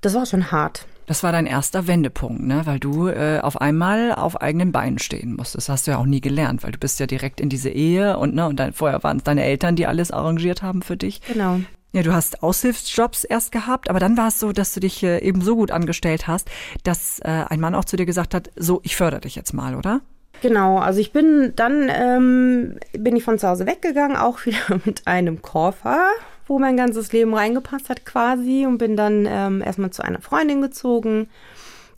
das 0.00 0.14
war 0.14 0.26
schon 0.26 0.50
hart. 0.50 0.86
Das 1.06 1.22
war 1.22 1.32
dein 1.32 1.46
erster 1.46 1.86
Wendepunkt, 1.86 2.42
ne? 2.42 2.62
weil 2.64 2.78
du 2.78 3.08
äh, 3.08 3.40
auf 3.40 3.60
einmal 3.60 4.14
auf 4.14 4.40
eigenen 4.40 4.72
Beinen 4.72 4.98
stehen 4.98 5.36
musstest. 5.36 5.68
Das 5.68 5.68
hast 5.68 5.86
du 5.86 5.92
ja 5.92 5.98
auch 5.98 6.06
nie 6.06 6.20
gelernt, 6.20 6.62
weil 6.62 6.72
du 6.72 6.78
bist 6.78 6.98
ja 7.00 7.06
direkt 7.06 7.40
in 7.40 7.48
diese 7.48 7.70
Ehe 7.70 8.16
und, 8.16 8.34
ne, 8.34 8.46
und 8.46 8.56
dann, 8.56 8.72
vorher 8.72 9.02
waren 9.02 9.18
es 9.18 9.24
deine 9.24 9.44
Eltern, 9.44 9.76
die 9.76 9.86
alles 9.86 10.10
arrangiert 10.10 10.62
haben 10.62 10.82
für 10.82 10.96
dich. 10.96 11.20
Genau. 11.22 11.60
Ja, 11.92 12.02
du 12.02 12.12
hast 12.12 12.42
Aushilfsjobs 12.42 13.22
erst 13.22 13.52
gehabt, 13.52 13.88
aber 13.88 14.00
dann 14.00 14.16
war 14.16 14.28
es 14.28 14.40
so, 14.40 14.50
dass 14.50 14.74
du 14.74 14.80
dich 14.80 15.02
äh, 15.04 15.18
eben 15.20 15.42
so 15.42 15.54
gut 15.54 15.70
angestellt 15.70 16.26
hast, 16.26 16.50
dass 16.82 17.20
äh, 17.20 17.44
ein 17.48 17.60
Mann 17.60 17.74
auch 17.74 17.84
zu 17.84 17.96
dir 17.96 18.06
gesagt 18.06 18.34
hat, 18.34 18.50
so, 18.56 18.80
ich 18.82 18.96
fördere 18.96 19.20
dich 19.20 19.36
jetzt 19.36 19.52
mal, 19.52 19.76
oder? 19.76 20.00
Genau, 20.42 20.78
also 20.78 20.98
ich 20.98 21.12
bin 21.12 21.52
dann 21.54 21.88
ähm, 21.88 22.78
bin 22.92 23.14
ich 23.14 23.22
von 23.22 23.38
zu 23.38 23.48
Hause 23.48 23.66
weggegangen, 23.66 24.16
auch 24.16 24.38
wieder 24.44 24.80
mit 24.84 25.06
einem 25.06 25.40
Koffer 25.40 26.08
wo 26.46 26.58
mein 26.58 26.76
ganzes 26.76 27.12
Leben 27.12 27.34
reingepasst 27.34 27.88
hat 27.88 28.04
quasi 28.04 28.66
und 28.66 28.78
bin 28.78 28.96
dann 28.96 29.26
ähm, 29.28 29.62
erstmal 29.62 29.90
zu 29.90 30.02
einer 30.02 30.20
Freundin 30.20 30.60
gezogen. 30.60 31.28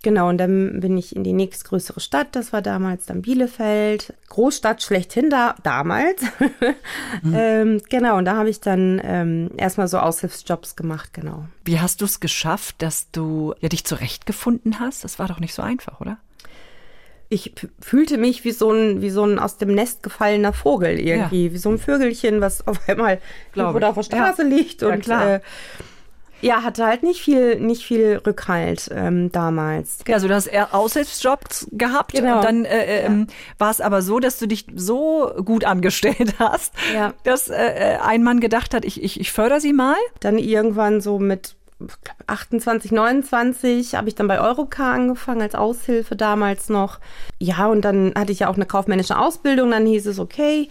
Genau, 0.03 0.29
und 0.29 0.39
dann 0.39 0.79
bin 0.79 0.97
ich 0.97 1.17
in 1.17 1.25
die 1.25 1.33
nächstgrößere 1.33 1.99
Stadt, 1.99 2.29
das 2.37 2.53
war 2.53 2.63
damals 2.63 3.07
dann 3.07 3.23
Bielefeld, 3.23 4.15
Großstadt 4.29 4.81
schlechthin 4.81 5.31
da, 5.31 5.57
damals. 5.65 6.23
mhm. 7.23 7.35
ähm, 7.35 7.83
genau, 7.89 8.19
und 8.19 8.25
da 8.25 8.37
habe 8.37 8.49
ich 8.49 8.61
dann 8.61 9.01
ähm, 9.03 9.51
erstmal 9.57 9.89
so 9.89 9.99
Aushilfsjobs 9.99 10.77
gemacht, 10.77 11.13
genau. 11.13 11.47
Wie 11.65 11.81
hast 11.81 12.03
du 12.03 12.05
es 12.05 12.21
geschafft, 12.21 12.77
dass 12.83 13.11
du 13.11 13.55
ja, 13.59 13.69
dich 13.69 13.85
zurechtgefunden 13.85 14.79
hast? 14.79 15.03
Das 15.03 15.19
war 15.19 15.27
doch 15.27 15.41
nicht 15.41 15.55
so 15.55 15.63
einfach, 15.63 16.01
oder? 16.01 16.19
Ich 17.29 17.53
fühlte 17.81 18.19
mich 18.19 18.45
wie 18.45 18.53
so 18.53 18.71
ein, 18.71 19.03
wie 19.03 19.11
so 19.11 19.25
ein 19.25 19.39
aus 19.39 19.59
dem 19.59 19.75
Nest 19.75 20.03
gefallener 20.03 20.53
Vogel 20.53 20.99
irgendwie, 21.01 21.47
ja. 21.47 21.53
wie 21.53 21.59
so 21.59 21.71
ein 21.71 21.79
Vögelchen, 21.79 22.41
was 22.41 22.67
auf 22.67 22.89
einmal 22.89 23.21
irgendwo 23.55 23.79
da 23.79 23.89
auf 23.91 23.95
der 23.97 24.03
Straße 24.03 24.43
ja. 24.43 24.49
liegt 24.49 24.83
und 24.83 25.01
klar. 25.01 25.35
Äh, 25.35 25.41
ja, 26.43 26.63
hatte 26.63 26.85
halt 26.85 27.03
nicht 27.03 27.23
viel, 27.23 27.59
nicht 27.59 27.85
viel 27.85 28.21
Rückhalt 28.27 28.91
ähm, 28.95 29.33
damals. 29.33 30.01
Also 30.11 30.29
du 30.29 30.35
hast 30.35 30.47
eher 30.47 30.75
Aushilfsjobs 30.75 31.69
gehabt 31.73 32.13
genau. 32.13 32.37
und 32.37 32.45
dann 32.45 32.65
äh, 32.67 32.85
äh 32.85 33.03
ja. 33.03 33.07
Ähm, 33.07 33.27
war 33.59 33.71
es 33.71 33.81
aber 33.81 34.03
so, 34.03 34.21
dass 34.21 34.39
du 34.39 34.47
dich 34.47 34.67
so 34.75 35.33
gut 35.45 35.65
angestellt 35.65 36.35
hast, 36.39 36.75
ja. 36.95 37.15
dass 37.25 37.49
äh, 37.49 37.55
äh 37.55 37.97
ein 37.99 38.23
Mann 38.23 38.41
gedacht 38.41 38.75
hat, 38.75 38.85
ich, 38.85 39.03
ich, 39.03 39.19
ich 39.19 39.33
fördere 39.33 39.61
sie 39.61 39.73
mal. 39.73 39.97
Dann 40.21 40.37
irgendwann 40.37 41.01
so 41.01 41.19
mit 41.19 41.56
28, 42.27 42.91
29 42.93 43.95
habe 43.95 44.09
ich 44.09 44.15
dann 44.15 44.29
bei 44.29 44.41
Europcar 44.41 44.95
angefangen 44.95 45.43
als 45.43 45.55
Aushilfe 45.55 46.17
damals 46.17 46.69
noch. 46.69 47.01
Ja, 47.39 47.67
und 47.67 47.83
dann 47.83 48.13
hatte 48.17 48.33
ich 48.33 48.41
ja 48.41 48.49
auch 48.49 48.57
eine 48.57 48.67
kaufmännische 48.67 49.19
Ausbildung. 49.19 49.71
Dann 49.71 49.87
hieß 49.87 50.07
es, 50.07 50.19
okay, 50.19 50.69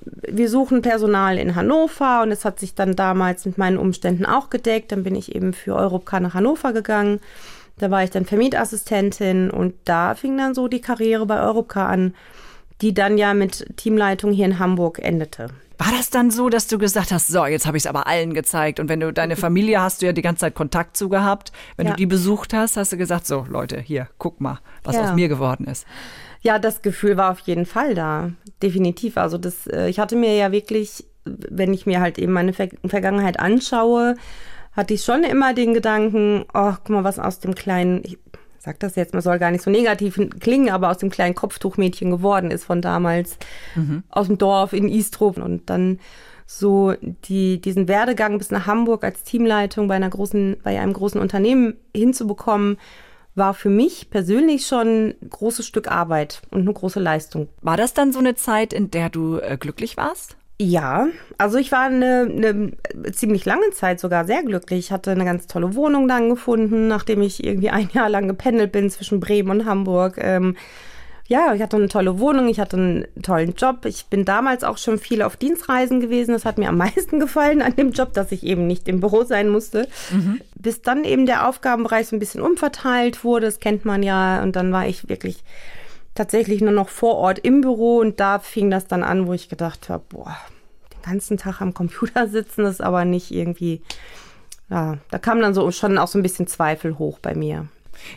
wir 0.00 0.48
suchen 0.48 0.80
Personal 0.80 1.38
in 1.38 1.54
Hannover 1.54 2.22
und 2.22 2.30
es 2.30 2.44
hat 2.44 2.58
sich 2.58 2.74
dann 2.74 2.96
damals 2.96 3.44
mit 3.44 3.58
meinen 3.58 3.78
Umständen 3.78 4.24
auch 4.24 4.48
gedeckt. 4.48 4.92
Dann 4.92 5.02
bin 5.02 5.14
ich 5.14 5.34
eben 5.34 5.52
für 5.52 5.74
Europcar 5.74 6.20
nach 6.20 6.34
Hannover 6.34 6.72
gegangen. 6.72 7.20
Da 7.78 7.90
war 7.90 8.02
ich 8.02 8.10
dann 8.10 8.24
Vermietassistentin 8.24 9.50
und 9.50 9.74
da 9.84 10.14
fing 10.14 10.36
dann 10.36 10.54
so 10.54 10.66
die 10.66 10.80
Karriere 10.80 11.26
bei 11.26 11.40
Europcar 11.40 11.88
an, 11.88 12.14
die 12.80 12.94
dann 12.94 13.18
ja 13.18 13.34
mit 13.34 13.76
Teamleitung 13.76 14.32
hier 14.32 14.46
in 14.46 14.58
Hamburg 14.58 14.98
endete. 14.98 15.48
War 15.78 15.92
das 15.92 16.10
dann 16.10 16.32
so, 16.32 16.48
dass 16.48 16.66
du 16.66 16.76
gesagt 16.76 17.12
hast, 17.12 17.28
so, 17.28 17.46
jetzt 17.46 17.66
habe 17.66 17.76
ich 17.76 17.84
es 17.84 17.86
aber 17.86 18.08
allen 18.08 18.34
gezeigt 18.34 18.80
und 18.80 18.88
wenn 18.88 19.00
du 19.00 19.12
deine 19.12 19.36
Familie 19.46 19.80
hast 19.80 20.02
du 20.02 20.06
ja 20.06 20.12
die 20.12 20.22
ganze 20.22 20.40
Zeit 20.40 20.54
Kontakt 20.54 20.96
zu 20.96 21.08
gehabt, 21.08 21.52
wenn 21.76 21.86
ja. 21.86 21.92
du 21.92 21.96
die 21.96 22.06
besucht 22.06 22.52
hast, 22.52 22.76
hast 22.76 22.92
du 22.92 22.96
gesagt, 22.96 23.26
so 23.26 23.46
Leute, 23.48 23.80
hier, 23.80 24.08
guck 24.18 24.40
mal, 24.40 24.58
was 24.82 24.96
ja. 24.96 25.04
aus 25.04 25.14
mir 25.14 25.28
geworden 25.28 25.66
ist. 25.66 25.86
Ja, 26.40 26.58
das 26.58 26.82
Gefühl 26.82 27.16
war 27.16 27.30
auf 27.30 27.40
jeden 27.40 27.66
Fall 27.66 27.94
da, 27.94 28.30
definitiv. 28.62 29.16
Also 29.16 29.38
das, 29.38 29.66
äh, 29.66 29.88
ich 29.88 29.98
hatte 29.98 30.16
mir 30.16 30.34
ja 30.36 30.52
wirklich, 30.52 31.04
wenn 31.24 31.72
ich 31.72 31.86
mir 31.86 32.00
halt 32.00 32.18
eben 32.18 32.32
meine 32.32 32.52
Vergangenheit 32.52 33.38
anschaue, 33.40 34.16
hatte 34.72 34.94
ich 34.94 35.02
schon 35.02 35.24
immer 35.24 35.54
den 35.54 35.74
Gedanken, 35.74 36.44
oh, 36.54 36.72
guck 36.72 36.90
mal, 36.90 37.04
was 37.04 37.18
aus 37.18 37.40
dem 37.40 37.54
kleinen, 37.54 38.02
ich 38.04 38.18
sag 38.58 38.80
das 38.80 38.96
jetzt, 38.96 39.12
man 39.12 39.22
soll 39.22 39.38
gar 39.38 39.50
nicht 39.50 39.62
so 39.62 39.70
negativ 39.70 40.20
klingen, 40.40 40.70
aber 40.70 40.90
aus 40.90 40.98
dem 40.98 41.10
kleinen 41.10 41.34
Kopftuchmädchen 41.34 42.10
geworden 42.10 42.50
ist 42.50 42.64
von 42.64 42.82
damals, 42.82 43.38
mhm. 43.74 44.02
aus 44.10 44.26
dem 44.26 44.38
Dorf 44.38 44.72
in 44.72 44.88
Istrop 44.88 45.38
und 45.38 45.68
dann 45.70 45.98
so 46.46 46.94
die, 47.26 47.60
diesen 47.60 47.88
Werdegang 47.88 48.38
bis 48.38 48.50
nach 48.50 48.66
Hamburg 48.66 49.04
als 49.04 49.22
Teamleitung 49.22 49.86
bei 49.86 49.96
einer 49.96 50.08
großen, 50.08 50.56
bei 50.62 50.80
einem 50.80 50.94
großen 50.94 51.20
Unternehmen 51.20 51.74
hinzubekommen, 51.94 52.78
war 53.34 53.52
für 53.52 53.68
mich 53.68 54.08
persönlich 54.10 54.66
schon 54.66 55.10
ein 55.10 55.30
großes 55.30 55.66
Stück 55.66 55.88
Arbeit 55.88 56.40
und 56.50 56.62
eine 56.62 56.72
große 56.72 57.00
Leistung. 57.00 57.48
War 57.60 57.76
das 57.76 57.92
dann 57.92 58.12
so 58.12 58.18
eine 58.18 58.34
Zeit, 58.34 58.72
in 58.72 58.90
der 58.90 59.10
du 59.10 59.38
äh, 59.38 59.58
glücklich 59.58 59.98
warst? 59.98 60.37
Ja, 60.60 61.06
also 61.36 61.56
ich 61.56 61.70
war 61.70 61.84
eine, 61.84 62.28
eine 62.28 62.72
ziemlich 63.12 63.44
lange 63.44 63.70
Zeit 63.70 64.00
sogar 64.00 64.24
sehr 64.24 64.42
glücklich. 64.42 64.86
Ich 64.86 64.92
hatte 64.92 65.12
eine 65.12 65.24
ganz 65.24 65.46
tolle 65.46 65.76
Wohnung 65.76 66.08
dann 66.08 66.28
gefunden, 66.28 66.88
nachdem 66.88 67.22
ich 67.22 67.44
irgendwie 67.44 67.70
ein 67.70 67.88
Jahr 67.92 68.08
lang 68.08 68.26
gependelt 68.26 68.72
bin 68.72 68.90
zwischen 68.90 69.20
Bremen 69.20 69.50
und 69.50 69.66
Hamburg. 69.66 70.16
Ähm, 70.18 70.56
ja, 71.28 71.54
ich 71.54 71.62
hatte 71.62 71.76
eine 71.76 71.88
tolle 71.88 72.18
Wohnung, 72.18 72.48
ich 72.48 72.58
hatte 72.58 72.76
einen 72.76 73.06
tollen 73.22 73.54
Job. 73.54 73.84
Ich 73.84 74.06
bin 74.06 74.24
damals 74.24 74.64
auch 74.64 74.78
schon 74.78 74.98
viel 74.98 75.22
auf 75.22 75.36
Dienstreisen 75.36 76.00
gewesen. 76.00 76.32
Das 76.32 76.44
hat 76.44 76.58
mir 76.58 76.70
am 76.70 76.78
meisten 76.78 77.20
gefallen 77.20 77.62
an 77.62 77.76
dem 77.76 77.92
Job, 77.92 78.12
dass 78.14 78.32
ich 78.32 78.42
eben 78.42 78.66
nicht 78.66 78.88
im 78.88 78.98
Büro 78.98 79.22
sein 79.22 79.50
musste. 79.50 79.86
Mhm. 80.10 80.40
Bis 80.56 80.82
dann 80.82 81.04
eben 81.04 81.26
der 81.26 81.46
Aufgabenbereich 81.46 82.08
so 82.08 82.16
ein 82.16 82.18
bisschen 82.18 82.40
umverteilt 82.40 83.22
wurde, 83.22 83.46
das 83.46 83.60
kennt 83.60 83.84
man 83.84 84.02
ja. 84.02 84.42
Und 84.42 84.56
dann 84.56 84.72
war 84.72 84.88
ich 84.88 85.08
wirklich 85.08 85.44
tatsächlich 86.18 86.60
nur 86.60 86.72
noch 86.72 86.88
vor 86.88 87.14
Ort 87.14 87.38
im 87.38 87.60
Büro 87.60 87.98
und 87.98 88.20
da 88.20 88.38
fing 88.40 88.70
das 88.70 88.86
dann 88.86 89.02
an, 89.02 89.26
wo 89.26 89.32
ich 89.32 89.48
gedacht 89.48 89.88
habe, 89.88 90.04
boah, 90.08 90.36
den 90.92 91.02
ganzen 91.02 91.38
Tag 91.38 91.60
am 91.60 91.72
Computer 91.72 92.28
sitzen 92.28 92.64
ist 92.64 92.82
aber 92.82 93.04
nicht 93.04 93.30
irgendwie, 93.30 93.80
ja, 94.68 94.98
da 95.10 95.18
kam 95.18 95.40
dann 95.40 95.54
so 95.54 95.70
schon 95.70 95.96
auch 95.96 96.08
so 96.08 96.18
ein 96.18 96.22
bisschen 96.22 96.46
Zweifel 96.46 96.98
hoch 96.98 97.18
bei 97.20 97.34
mir. 97.34 97.68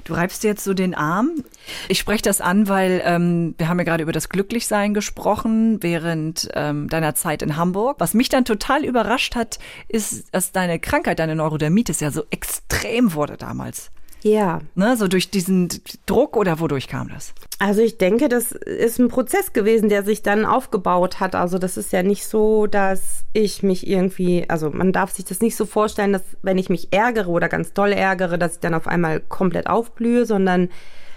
Du 0.03 0.13
reibst 0.13 0.43
dir 0.43 0.49
jetzt 0.49 0.63
so 0.63 0.73
den 0.73 0.93
Arm. 0.93 1.43
Ich 1.87 1.97
spreche 1.97 2.21
das 2.21 2.39
an, 2.39 2.67
weil 2.67 3.01
ähm, 3.03 3.55
wir 3.57 3.67
haben 3.67 3.79
ja 3.79 3.83
gerade 3.83 4.03
über 4.03 4.11
das 4.11 4.29
Glücklichsein 4.29 4.93
gesprochen 4.93 5.81
während 5.81 6.49
ähm, 6.53 6.87
deiner 6.87 7.15
Zeit 7.15 7.41
in 7.41 7.57
Hamburg. 7.57 7.99
Was 7.99 8.13
mich 8.13 8.29
dann 8.29 8.45
total 8.45 8.85
überrascht 8.85 9.35
hat, 9.35 9.57
ist, 9.87 10.33
dass 10.33 10.51
deine 10.51 10.79
Krankheit, 10.79 11.17
deine 11.17 11.35
Neurodermitis 11.35 11.99
ja 11.99 12.11
so 12.11 12.23
extrem 12.29 13.13
wurde 13.13 13.37
damals. 13.37 13.91
Ja. 14.23 14.59
Ne, 14.75 14.95
so 14.97 15.07
durch 15.07 15.31
diesen 15.31 15.69
Druck 16.05 16.37
oder 16.37 16.59
wodurch 16.59 16.87
kam 16.87 17.09
das? 17.09 17.33
Also 17.59 17.81
ich 17.81 17.97
denke, 17.97 18.29
das 18.29 18.51
ist 18.51 18.99
ein 18.99 19.07
Prozess 19.07 19.53
gewesen, 19.53 19.89
der 19.89 20.03
sich 20.03 20.21
dann 20.21 20.45
aufgebaut 20.45 21.19
hat. 21.19 21.35
Also 21.35 21.57
das 21.57 21.77
ist 21.77 21.91
ja 21.91 22.03
nicht 22.03 22.25
so, 22.25 22.67
dass 22.67 23.23
ich 23.33 23.63
mich 23.63 23.87
irgendwie, 23.87 24.45
also 24.49 24.69
man 24.69 24.91
darf 24.91 25.11
sich 25.11 25.25
das 25.25 25.41
nicht 25.41 25.55
so 25.55 25.65
vorstellen, 25.65 26.13
dass 26.13 26.23
wenn 26.41 26.57
ich 26.57 26.69
mich 26.69 26.91
ärgere 26.91 27.29
oder 27.29 27.49
ganz 27.49 27.73
doll 27.73 27.91
ärgere, 27.91 28.37
dass 28.37 28.55
ich 28.55 28.59
dann 28.59 28.73
auf 28.73 28.87
einmal 28.87 29.19
komplett 29.19 29.67
aufblühe, 29.67 30.25
sondern 30.25 30.69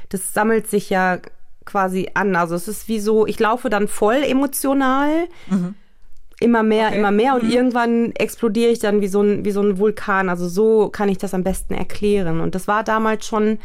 das 0.09 0.33
sammelt 0.33 0.67
sich 0.67 0.91
ja 0.91 1.19
quasi 1.65 2.11
an. 2.15 2.37
Also 2.37 2.55
es 2.55 2.69
ist 2.69 2.89
wie 2.89 3.01
so, 3.01 3.27
ich 3.27 3.39
laufe 3.39 3.71
dann 3.71 3.89
voll 3.89 4.23
emotional. 4.23 5.29
Mhm 5.49 5.75
immer 6.41 6.63
mehr, 6.63 6.89
okay. 6.89 6.99
immer 6.99 7.11
mehr 7.11 7.35
und 7.35 7.45
mhm. 7.45 7.51
irgendwann 7.51 8.13
explodiere 8.13 8.71
ich 8.71 8.79
dann 8.79 9.01
wie 9.01 9.09
so, 9.09 9.23
ein, 9.23 9.45
wie 9.45 9.51
so 9.51 9.63
ein 9.63 9.79
Vulkan. 9.79 10.29
Also 10.29 10.49
so 10.49 10.89
kann 10.89 11.09
ich 11.09 11.19
das 11.19 11.35
am 11.35 11.45
besten 11.45 11.75
erklären. 11.75 12.41
Und 12.41 12.55
das 12.55 12.69
war 12.69 12.85
damals 12.85 13.27
schon, 13.27 13.59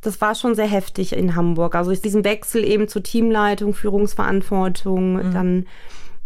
das 0.00 0.20
war 0.20 0.34
schon 0.34 0.54
sehr 0.54 0.66
heftig 0.66 1.12
in 1.14 1.36
Hamburg. 1.36 1.74
Also 1.74 1.92
diesen 1.92 2.24
Wechsel 2.24 2.64
eben 2.64 2.88
zur 2.88 3.02
Teamleitung, 3.02 3.74
Führungsverantwortung, 3.74 5.14
mhm. 5.14 5.32
dann 5.32 5.66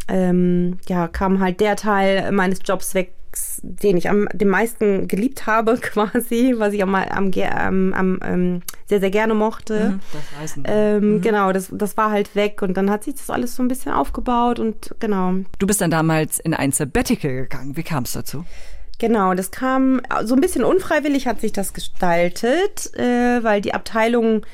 ähm, 0.08 0.78
ja, 0.88 1.08
kam 1.08 1.40
halt 1.40 1.60
der 1.60 1.76
Teil 1.76 2.30
meines 2.32 2.60
Jobs 2.64 2.94
weg, 2.94 3.12
den 3.62 3.96
ich 3.96 4.08
am 4.08 4.28
den 4.32 4.48
meisten 4.48 5.08
geliebt 5.08 5.46
habe, 5.46 5.76
quasi, 5.80 6.54
was 6.56 6.72
ich 6.72 6.82
am, 6.82 6.94
am, 6.94 7.30
am, 7.32 7.92
am 7.92 8.20
ähm, 8.24 8.62
sehr, 8.86 9.00
sehr 9.00 9.10
gerne 9.10 9.34
mochte. 9.34 9.90
Mhm. 9.90 10.00
Ähm, 10.64 11.14
mhm. 11.16 11.20
Genau, 11.20 11.52
das, 11.52 11.68
das 11.72 11.96
war 11.96 12.10
halt 12.10 12.34
weg 12.34 12.62
und 12.62 12.76
dann 12.76 12.90
hat 12.90 13.04
sich 13.04 13.14
das 13.14 13.30
alles 13.30 13.56
so 13.56 13.62
ein 13.62 13.68
bisschen 13.68 13.92
aufgebaut 13.92 14.58
und 14.58 14.94
genau. 15.00 15.34
Du 15.58 15.66
bist 15.66 15.80
dann 15.80 15.90
damals 15.90 16.38
in 16.38 16.54
ein 16.54 16.72
Sabbatical 16.72 17.32
gegangen. 17.32 17.76
Wie 17.76 17.82
kam 17.82 18.04
es 18.04 18.12
dazu? 18.12 18.44
Genau, 18.98 19.34
das 19.34 19.50
kam 19.50 20.00
so 20.24 20.34
ein 20.34 20.40
bisschen 20.40 20.64
unfreiwillig 20.64 21.26
hat 21.26 21.40
sich 21.40 21.52
das 21.52 21.74
gestaltet, 21.74 22.94
äh, 22.96 23.42
weil 23.42 23.60
die 23.60 23.74
Abteilung 23.74 24.46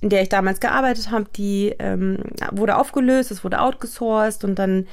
in 0.00 0.10
der 0.10 0.22
ich 0.22 0.28
damals 0.28 0.60
gearbeitet 0.60 1.10
habe, 1.10 1.26
die 1.36 1.74
ähm, 1.78 2.18
wurde 2.52 2.76
aufgelöst, 2.76 3.30
es 3.30 3.44
wurde 3.44 3.60
outgesourced 3.60 4.44
und 4.44 4.58
dann 4.58 4.86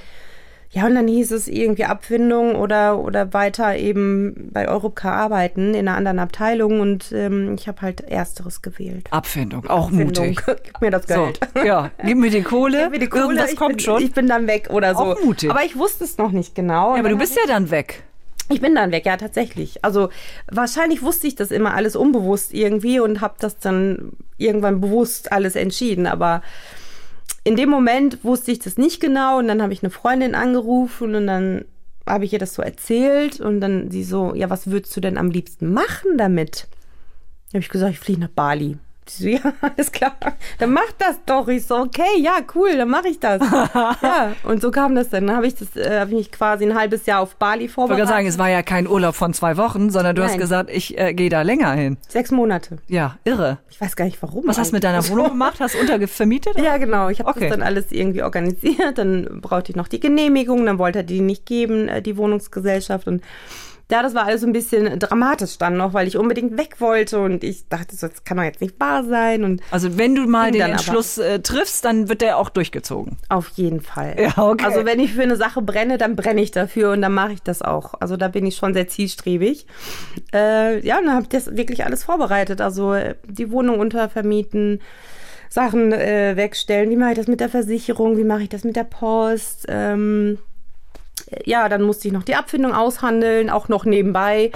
ja, 0.74 0.88
und 0.88 0.96
dann 0.96 1.08
hieß 1.08 1.32
es 1.32 1.48
irgendwie 1.48 1.86
Abfindung 1.86 2.56
oder, 2.56 2.98
oder 2.98 3.32
weiter 3.32 3.76
eben 3.78 4.50
bei 4.52 4.68
Europcar 4.68 5.14
arbeiten 5.14 5.76
in 5.76 5.88
einer 5.88 5.96
anderen 5.96 6.18
Abteilung 6.18 6.80
und 6.80 7.12
ähm, 7.12 7.54
ich 7.54 7.68
habe 7.68 7.82
halt 7.84 8.02
Ersteres 8.02 8.64
gewählt. 8.64 9.08
Abfindung, 9.12 9.68
auch 9.68 9.90
Abfindung. 9.90 10.30
mutig. 10.30 10.44
Gib 10.64 10.82
mir 10.82 10.90
das 10.90 11.06
Geld. 11.06 11.40
So, 11.54 11.64
ja, 11.64 11.92
gib 12.04 12.18
mir 12.18 12.32
die 12.32 12.42
Kohle. 12.42 12.82
Gib 12.84 12.92
mir 12.92 13.00
die 13.00 13.08
Kohle. 13.08 13.24
Irgendwas 13.24 13.56
kommt 13.56 13.78
bin, 13.78 13.80
schon. 13.80 14.02
Ich 14.02 14.14
bin 14.14 14.28
dann 14.28 14.48
weg 14.48 14.70
oder 14.72 14.96
so. 14.96 15.02
Auch 15.02 15.24
mutig. 15.24 15.52
Aber 15.52 15.64
ich 15.64 15.78
wusste 15.78 16.06
es 16.06 16.18
noch 16.18 16.32
nicht 16.32 16.56
genau. 16.56 16.94
Ja, 16.94 17.00
aber 17.02 17.10
du 17.10 17.20
bist 17.20 17.36
ja 17.36 17.44
dann 17.48 17.70
weg. 17.70 18.04
Ich 18.50 18.60
bin 18.60 18.74
dann 18.74 18.92
weg, 18.92 19.06
ja, 19.06 19.16
tatsächlich. 19.16 19.86
Also 19.86 20.10
wahrscheinlich 20.52 21.04
wusste 21.04 21.28
ich 21.28 21.36
das 21.36 21.52
immer 21.52 21.76
alles 21.76 21.96
unbewusst 21.96 22.52
irgendwie 22.52 23.00
und 23.00 23.22
habe 23.22 23.36
das 23.40 23.60
dann 23.60 24.14
irgendwann 24.38 24.82
bewusst 24.82 25.32
alles 25.32 25.56
entschieden, 25.56 26.08
aber 26.08 26.42
in 27.44 27.56
dem 27.56 27.70
Moment 27.70 28.24
wusste 28.24 28.52
ich 28.52 28.60
das 28.60 28.78
nicht 28.78 29.00
genau 29.00 29.40
und 29.40 29.48
dann 29.48 29.62
habe 29.62 29.74
ich 29.74 29.84
eine 29.84 29.90
Freundin 29.90 30.36
angerufen 30.36 31.16
und 31.16 31.28
dann 31.28 31.66
habe 32.08 32.26
ich 32.26 32.34
ihr 32.34 32.40
das 32.40 32.54
so 32.54 32.62
erzählt 32.62 33.40
und 33.40 33.62
dann 33.62 33.92
sie 33.92 34.04
so, 34.04 34.34
ja, 34.36 34.50
was 34.50 34.68
würdest 34.68 34.96
du 34.96 35.02
denn 35.02 35.18
am 35.18 35.30
liebsten 35.30 35.74
machen 35.74 36.18
damit? 36.18 36.68
Da 37.48 37.58
habe 37.58 37.60
ich 37.60 37.70
gesagt, 37.70 37.94
ich 37.94 38.00
fliege 38.00 38.22
nach 38.22 38.30
Bali. 38.30 38.78
So, 39.06 39.28
ja, 39.28 39.40
alles 39.62 39.92
klar. 39.92 40.16
Dann 40.60 40.72
mach 40.72 40.92
das 40.98 41.20
doch. 41.26 41.48
Ich 41.48 41.66
so, 41.66 41.78
okay, 41.78 42.20
ja, 42.20 42.38
cool, 42.56 42.78
dann 42.78 42.90
mache 42.90 43.10
ich 43.10 43.20
das. 43.20 43.42
ja, 44.02 44.34
und 44.44 44.62
so 44.62 44.72
kam 44.72 44.96
das 44.96 45.10
dann. 45.10 45.28
Dann 45.28 45.36
habe 45.36 45.48
ich 45.48 45.56
das, 45.56 45.76
äh, 45.76 46.00
habe 46.00 46.12
ich 46.12 46.18
mich 46.18 46.32
quasi 46.32 46.66
ein 46.66 46.76
halbes 46.76 47.06
Jahr 47.06 47.22
auf 47.22 47.36
Bali 47.36 47.68
vorbereitet. 47.68 48.04
Ich 48.04 48.10
wollte 48.10 48.18
sagen, 48.18 48.28
es 48.28 48.38
war 48.38 48.50
ja 48.50 48.64
kein 48.64 48.88
Urlaub 48.88 49.16
von 49.16 49.34
zwei 49.34 49.58
Wochen, 49.58 49.90
sondern 49.90 50.16
du 50.16 50.22
Nein. 50.22 50.32
hast 50.32 50.38
gesagt, 50.38 50.70
ich 50.72 50.98
äh, 50.98 51.14
gehe 51.14 51.30
da 51.30 51.42
länger 51.42 51.74
hin. 51.74 51.98
Sechs 52.08 52.32
Monate. 52.32 52.78
Ja, 52.88 53.18
irre. 53.24 53.60
Ich 53.70 53.82
weiß 53.82 53.96
gar 53.96 54.06
nicht 54.06 54.22
warum. 54.22 54.44
Was 54.48 54.58
eigentlich. 54.58 54.58
hast 54.60 54.70
du 54.72 54.76
mit 54.76 54.84
deiner 54.84 55.10
Wohnung 55.10 55.30
gemacht? 55.30 55.60
Hast 55.60 55.76
du 55.76 55.80
untervermietet? 55.80 56.58
ja, 56.60 56.78
genau. 56.78 57.10
Ich 57.10 57.20
habe 57.20 57.30
okay. 57.30 57.42
das 57.42 57.50
dann 57.50 57.62
alles 57.62 57.92
irgendwie 57.92 58.24
organisiert. 58.24 58.98
Dann 58.98 59.42
brauchte 59.42 59.72
ich 59.72 59.76
noch 59.76 59.88
die 59.88 60.00
Genehmigung. 60.00 60.66
Dann 60.66 60.78
wollte 60.78 61.00
er 61.00 61.04
die 61.04 61.22
nicht 61.22 61.46
geben, 61.46 61.88
äh, 61.88 62.02
die 62.02 62.18
Wohnungsgesellschaft. 62.18 63.08
Und 63.08 63.22
ja, 63.92 64.02
das 64.02 64.16
war 64.16 64.26
alles 64.26 64.44
ein 64.44 64.54
bisschen 64.54 64.98
dramatisch 64.98 65.58
dann 65.58 65.78
noch, 65.78 65.94
weil 65.94 66.08
ich 66.08 66.18
unbedingt 66.18 66.58
weg 66.58 66.80
wollte 66.80 67.20
und 67.20 67.44
ich 67.44 67.68
dachte, 67.68 67.96
so, 67.96 68.08
das 68.08 68.24
kann 68.24 68.38
doch 68.38 68.44
jetzt 68.44 68.62
nicht 68.62 68.80
wahr 68.80 69.04
sein. 69.04 69.44
Und 69.44 69.62
also 69.72 69.98
wenn 69.98 70.16
du 70.16 70.26
mal 70.26 70.52
den 70.52 70.62
Entschluss 70.62 71.18
äh, 71.18 71.40
triffst, 71.40 71.86
dann 71.86 72.10
wird 72.10 72.22
der 72.22 72.38
auch 72.38 72.50
durchgezogen. 72.50 73.18
Auf 73.30 73.50
jeden 73.50 73.82
Fall. 73.82 74.16
Ja, 74.18 74.38
okay. 74.38 74.66
Also 74.66 74.86
wenn 74.86 75.00
ich 75.00 75.14
für 75.14 75.22
eine 75.22 75.36
Sache 75.36 75.62
brenne, 75.62 75.98
dann 75.98 76.16
brenne 76.16 76.42
ich 76.42 76.52
dafür 76.52 76.92
und 76.92 77.02
dann 77.02 77.14
mache 77.14 77.34
ich 77.34 77.44
das 77.44 77.62
auch. 77.62 77.94
Also 78.00 78.18
da 78.18 78.30
bin 78.30 78.46
ich 78.46 78.56
schon 78.56 78.74
sehr 78.74 78.88
zielstrebig. 78.88 79.68
Äh, 80.34 80.86
ja, 80.86 80.98
und 80.98 81.06
dann 81.06 81.14
habe 81.14 81.24
ich 81.24 81.30
das 81.30 81.56
wirklich 81.56 81.86
alles 81.86 82.04
vorbereitet. 82.04 82.62
Also 82.62 82.94
äh, 82.94 83.16
die 83.28 83.52
Wohnung 83.52 83.80
untervermieten. 83.80 84.82
Sachen 85.50 85.94
äh, 85.94 86.36
wegstellen. 86.36 86.90
Wie 86.90 86.96
mache 86.96 87.12
ich 87.12 87.18
das 87.18 87.28
mit 87.28 87.40
der 87.40 87.50
Versicherung? 87.50 88.18
Wie 88.18 88.24
mache 88.24 88.42
ich 88.42 88.50
das 88.50 88.64
mit 88.64 88.76
der 88.76 88.86
Post? 88.86 89.68
Ähm, 89.70 90.40
ja, 91.46 91.70
dann 91.70 91.82
musste 91.84 92.08
ich 92.08 92.14
noch 92.14 92.24
die 92.24 92.36
Abfindung 92.36 92.74
aushandeln, 92.74 93.50
auch 93.50 93.70
noch 93.70 93.86
nebenbei. 93.86 94.52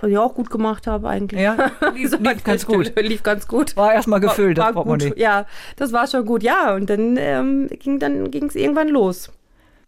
Was 0.00 0.10
ich 0.10 0.18
auch 0.18 0.34
gut 0.34 0.50
gemacht 0.50 0.86
habe 0.86 1.08
eigentlich. 1.08 1.40
Ja, 1.40 1.56
lief, 1.94 2.16
lief 2.18 2.44
ganz 2.44 2.66
gut. 2.66 2.92
Lief 2.96 3.22
ganz 3.22 3.48
gut. 3.48 3.76
War 3.76 3.94
erstmal 3.94 4.20
gefüllt, 4.20 4.58
war, 4.58 4.66
das 4.66 4.74
Portemonnaie. 4.74 5.08
Gut. 5.10 5.18
Ja, 5.18 5.46
das 5.76 5.92
war 5.92 6.06
schon 6.06 6.24
gut. 6.24 6.42
Ja, 6.42 6.74
und 6.74 6.88
dann 6.88 7.16
ähm, 7.18 7.68
ging 7.68 7.98
dann 7.98 8.30
ging's 8.30 8.54
irgendwann 8.54 8.88
los. 8.88 9.30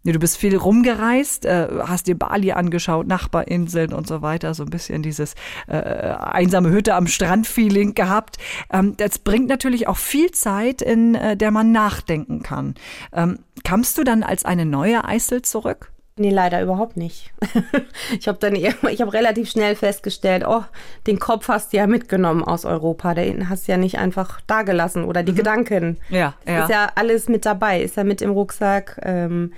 Du 0.03 0.19
bist 0.19 0.39
viel 0.39 0.57
rumgereist, 0.57 1.45
äh, 1.45 1.69
hast 1.87 2.07
dir 2.07 2.19
Bali 2.19 2.53
angeschaut, 2.53 3.07
Nachbarinseln 3.07 3.93
und 3.93 4.07
so 4.07 4.23
weiter, 4.23 4.55
so 4.55 4.63
ein 4.63 4.71
bisschen 4.71 5.03
dieses 5.03 5.35
äh, 5.67 5.77
einsame 5.77 6.71
Hütte 6.71 6.95
am 6.95 7.07
Strand-Feeling 7.07 7.95
gehabt. 7.95 8.39
Ähm, 8.73 8.97
das 8.97 9.19
bringt 9.19 9.49
natürlich 9.49 9.89
auch 9.89 9.99
viel 9.99 10.31
Zeit, 10.31 10.81
in 10.81 11.15
äh, 11.15 11.37
der 11.37 11.51
man 11.51 11.71
nachdenken 11.71 12.43
kann. 12.43 12.77
Ähm, 13.13 13.41
kamst 13.63 13.99
du 13.99 14.05
dann 14.05 14.23
als 14.23 14.47
eine 14.47 14.65
neue 14.65 15.05
Eisel 15.05 15.43
zurück? 15.43 15.93
Nee, 16.17 16.31
leider 16.31 16.61
überhaupt 16.63 16.97
nicht. 16.97 17.33
ich 18.19 18.27
habe 18.27 18.39
dann 18.39 18.55
ich 18.55 19.01
habe 19.01 19.13
relativ 19.13 19.51
schnell 19.51 19.75
festgestellt, 19.75 20.45
oh, 20.47 20.63
den 21.07 21.19
Kopf 21.19 21.49
hast 21.49 21.73
du 21.73 21.79
ja 21.79 21.87
mitgenommen 21.87 22.43
aus 22.43 22.65
Europa, 22.65 23.15
den 23.15 23.49
hast 23.49 23.69
du 23.69 23.73
ja 23.73 23.79
nicht 23.79 23.99
einfach 23.99 24.41
dagelassen 24.43 25.05
oder 25.05 25.23
die 25.23 25.33
mhm. 25.33 25.37
Gedanken. 25.37 25.99
Ja, 26.09 26.35
ja. 26.47 26.65
Ist 26.65 26.71
ja 26.71 26.91
alles 26.95 27.29
mit 27.29 27.47
dabei, 27.47 27.81
ist 27.83 27.97
ja 27.97 28.05
mit 28.05 28.23
im 28.23 28.31
Rucksack. 28.31 29.01
Ähm, 29.03 29.53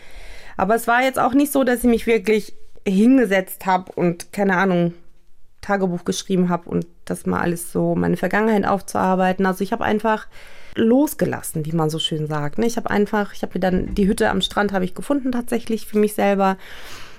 aber 0.57 0.75
es 0.75 0.87
war 0.87 1.03
jetzt 1.03 1.19
auch 1.19 1.35
nicht 1.35 1.53
so, 1.53 1.65
dass 1.65 1.79
ich 1.79 1.91
mich 1.91 2.07
wirklich 2.07 2.55
hingesetzt 2.87 3.67
habe 3.67 3.93
und 3.93 4.33
keine 4.33 4.57
Ahnung, 4.57 4.95
Tagebuch 5.61 6.05
geschrieben 6.05 6.49
habe 6.49 6.69
und 6.69 6.87
das 7.05 7.25
mal 7.25 7.41
alles 7.41 7.73
so, 7.73 7.95
meine 7.95 8.17
Vergangenheit 8.17 8.67
aufzuarbeiten. 8.67 9.47
Also 9.47 9.63
ich 9.63 9.73
habe 9.73 9.85
einfach 9.85 10.27
losgelassen, 10.75 11.65
wie 11.65 11.73
man 11.73 11.91
so 11.91 11.99
schön 11.99 12.27
sagt. 12.27 12.59
Ne? 12.59 12.67
Ich 12.67 12.77
habe 12.77 12.91
einfach, 12.91 13.33
ich 13.33 13.43
habe 13.43 13.59
dann 13.59 13.95
die 13.95 14.09
Hütte 14.09 14.31
am 14.31 14.41
Strand 14.41 14.73
habe 14.73 14.85
ich 14.85 14.95
gefunden 14.95 15.33
tatsächlich 15.33 15.87
für 15.87 15.99
mich 15.99 16.15
selber. 16.15 16.57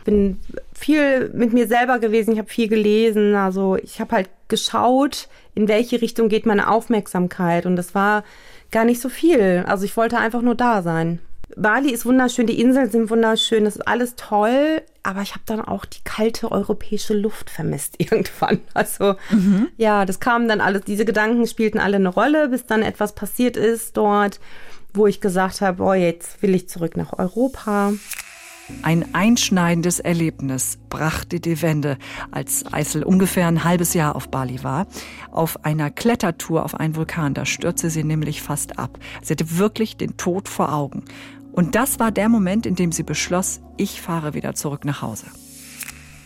Bin 0.03 0.37
viel 0.73 1.29
mit 1.29 1.53
mir 1.53 1.67
selber 1.67 1.99
gewesen, 1.99 2.33
ich 2.33 2.39
habe 2.39 2.49
viel 2.49 2.67
gelesen, 2.67 3.35
also 3.35 3.77
ich 3.77 4.01
habe 4.01 4.17
halt 4.17 4.29
geschaut, 4.49 5.29
in 5.55 5.69
welche 5.69 6.01
Richtung 6.01 6.27
geht 6.27 6.45
meine 6.45 6.69
Aufmerksamkeit 6.69 7.65
und 7.65 7.77
das 7.77 7.95
war 7.95 8.25
gar 8.69 8.83
nicht 8.83 8.99
so 8.99 9.07
viel. 9.07 9.63
Also 9.65 9.85
ich 9.85 9.95
wollte 9.95 10.17
einfach 10.17 10.41
nur 10.41 10.55
da 10.55 10.81
sein. 10.81 11.19
Bali 11.55 11.91
ist 11.91 12.05
wunderschön, 12.05 12.47
die 12.47 12.59
Inseln 12.59 12.89
sind 12.89 13.09
wunderschön, 13.09 13.65
das 13.65 13.75
ist 13.75 13.87
alles 13.87 14.15
toll, 14.15 14.81
aber 15.03 15.21
ich 15.21 15.31
habe 15.31 15.43
dann 15.45 15.61
auch 15.61 15.85
die 15.85 16.01
kalte 16.03 16.51
europäische 16.51 17.13
Luft 17.13 17.49
vermisst 17.49 17.95
irgendwann. 17.99 18.61
Also 18.73 19.15
mhm. 19.29 19.69
ja, 19.77 20.05
das 20.05 20.19
kam 20.19 20.47
dann 20.47 20.61
alles, 20.61 20.83
diese 20.83 21.05
Gedanken 21.05 21.45
spielten 21.47 21.79
alle 21.79 21.97
eine 21.97 22.09
Rolle, 22.09 22.49
bis 22.49 22.65
dann 22.65 22.81
etwas 22.81 23.13
passiert 23.13 23.57
ist 23.57 23.97
dort, 23.97 24.39
wo 24.93 25.07
ich 25.07 25.21
gesagt 25.21 25.61
habe, 25.61 25.83
oh, 25.83 25.93
jetzt 25.93 26.41
will 26.41 26.55
ich 26.55 26.69
zurück 26.69 26.97
nach 26.97 27.13
Europa. 27.17 27.93
Ein 28.81 29.13
einschneidendes 29.13 29.99
Erlebnis 29.99 30.77
brachte 30.89 31.39
die 31.39 31.61
Wende, 31.61 31.97
als 32.31 32.63
Eisel 32.71 33.03
ungefähr 33.03 33.47
ein 33.47 33.63
halbes 33.63 33.93
Jahr 33.93 34.15
auf 34.15 34.29
Bali 34.29 34.63
war. 34.63 34.87
Auf 35.31 35.65
einer 35.65 35.91
Klettertour 35.91 36.63
auf 36.63 36.75
einen 36.75 36.95
Vulkan, 36.95 37.33
da 37.33 37.45
stürzte 37.45 37.89
sie 37.89 38.03
nämlich 38.03 38.41
fast 38.41 38.79
ab. 38.79 38.99
Sie 39.21 39.33
hatte 39.33 39.57
wirklich 39.57 39.97
den 39.97 40.15
Tod 40.15 40.47
vor 40.47 40.73
Augen. 40.73 41.03
Und 41.51 41.75
das 41.75 41.99
war 41.99 42.11
der 42.11 42.29
Moment, 42.29 42.65
in 42.65 42.75
dem 42.75 42.91
sie 42.91 43.03
beschloss, 43.03 43.59
ich 43.77 44.01
fahre 44.01 44.33
wieder 44.33 44.55
zurück 44.55 44.85
nach 44.85 45.01
Hause. 45.01 45.25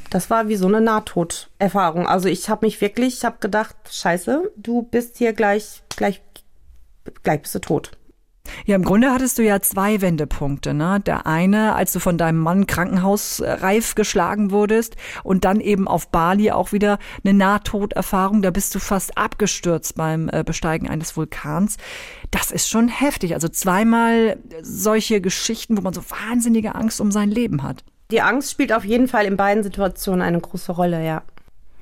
Das 0.09 0.29
war 0.29 0.47
wie 0.47 0.55
so 0.55 0.67
eine 0.67 0.79
Nahtoderfahrung. 0.79 2.07
Also 2.07 2.29
ich 2.29 2.49
habe 2.49 2.65
mich 2.65 2.79
wirklich, 2.79 3.17
ich 3.17 3.25
habe 3.25 3.37
gedacht, 3.39 3.75
scheiße, 3.89 4.51
du 4.55 4.83
bist 4.83 5.17
hier 5.17 5.33
gleich, 5.33 5.81
gleich, 5.89 6.21
gleich 7.23 7.41
bist 7.41 7.55
du 7.55 7.59
tot. 7.59 7.91
Ja, 8.65 8.75
im 8.75 8.83
Grunde 8.83 9.11
hattest 9.11 9.37
du 9.37 9.43
ja 9.43 9.61
zwei 9.61 10.01
Wendepunkte. 10.01 10.73
Ne? 10.73 10.99
Der 11.05 11.27
eine, 11.27 11.75
als 11.75 11.93
du 11.93 11.99
von 11.99 12.17
deinem 12.17 12.39
Mann 12.39 12.67
krankenhausreif 12.67 13.95
geschlagen 13.95 14.51
wurdest 14.51 14.95
und 15.23 15.45
dann 15.45 15.59
eben 15.59 15.87
auf 15.87 16.09
Bali 16.09 16.51
auch 16.51 16.71
wieder 16.71 16.99
eine 17.23 17.33
Nahtoderfahrung. 17.33 18.41
Da 18.41 18.51
bist 18.51 18.73
du 18.75 18.79
fast 18.79 19.17
abgestürzt 19.17 19.95
beim 19.95 20.29
äh, 20.31 20.43
Besteigen 20.43 20.89
eines 20.89 21.15
Vulkans. 21.15 21.77
Das 22.31 22.51
ist 22.51 22.69
schon 22.69 22.87
heftig. 22.87 23.33
Also 23.33 23.47
zweimal 23.47 24.37
solche 24.61 25.21
Geschichten, 25.21 25.77
wo 25.77 25.81
man 25.81 25.93
so 25.93 26.01
wahnsinnige 26.09 26.75
Angst 26.75 27.01
um 27.01 27.11
sein 27.11 27.29
Leben 27.29 27.63
hat. 27.63 27.83
Die 28.11 28.21
Angst 28.21 28.51
spielt 28.51 28.71
auf 28.71 28.85
jeden 28.85 29.07
Fall 29.07 29.25
in 29.25 29.35
beiden 29.35 29.63
Situationen 29.63 30.21
eine 30.21 30.39
große 30.39 30.71
Rolle, 30.71 31.05
ja. 31.05 31.23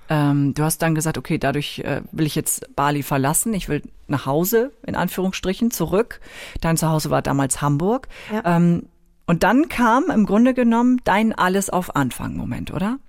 Ähm, 0.09 0.53
du 0.53 0.63
hast 0.63 0.81
dann 0.81 0.95
gesagt, 0.95 1.17
okay, 1.17 1.37
dadurch 1.37 1.79
äh, 1.79 2.01
will 2.11 2.25
ich 2.25 2.35
jetzt 2.35 2.75
Bali 2.75 3.03
verlassen. 3.03 3.53
Ich 3.53 3.69
will 3.69 3.81
nach 4.07 4.25
Hause, 4.25 4.71
in 4.85 4.95
Anführungsstrichen, 4.95 5.71
zurück. 5.71 6.19
Dein 6.61 6.77
Zuhause 6.77 7.09
war 7.09 7.21
damals 7.21 7.61
Hamburg. 7.61 8.07
Ja. 8.31 8.57
Ähm, 8.57 8.87
und 9.25 9.43
dann 9.43 9.69
kam 9.69 10.11
im 10.11 10.25
Grunde 10.25 10.53
genommen 10.53 11.01
dein 11.03 11.33
Alles 11.33 11.69
auf 11.69 11.95
Anfang-Moment, 11.95 12.71
oder? 12.71 12.99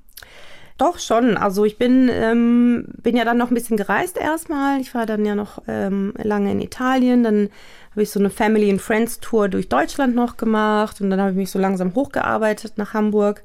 Doch 0.79 0.99
schon. 0.99 1.37
Also 1.37 1.65
ich 1.65 1.79
bin, 1.79 2.11
ähm, 2.13 2.87
bin 3.03 3.17
ja 3.17 3.25
dann 3.25 3.39
noch 3.39 3.51
ein 3.51 3.55
bisschen 3.55 3.77
gereist 3.77 4.19
erstmal. 4.19 4.81
Ich 4.81 4.95
war 4.95 5.07
dann 5.07 5.25
ja 5.25 5.35
noch 5.35 5.63
ähm, 5.69 6.13
lange 6.17 6.53
in 6.53 6.61
Italien. 6.61 7.23
Dann 7.23 7.49
habe 7.93 8.03
ich 8.03 8.11
so 8.11 8.21
eine 8.21 8.29
Family 8.29 8.71
and 8.71 8.83
Friends 8.83 9.21
Tour 9.21 9.49
durch 9.49 9.71
Deutschland 9.71 10.15
noch 10.15 10.37
gemacht 10.37 11.01
und 11.01 11.09
dann 11.09 11.21
habe 11.21 11.31
ich 11.31 11.37
mich 11.37 11.51
so 11.51 11.59
langsam 11.59 11.95
hochgearbeitet 11.95 12.75
nach 12.77 12.93
Hamburg. 12.93 13.43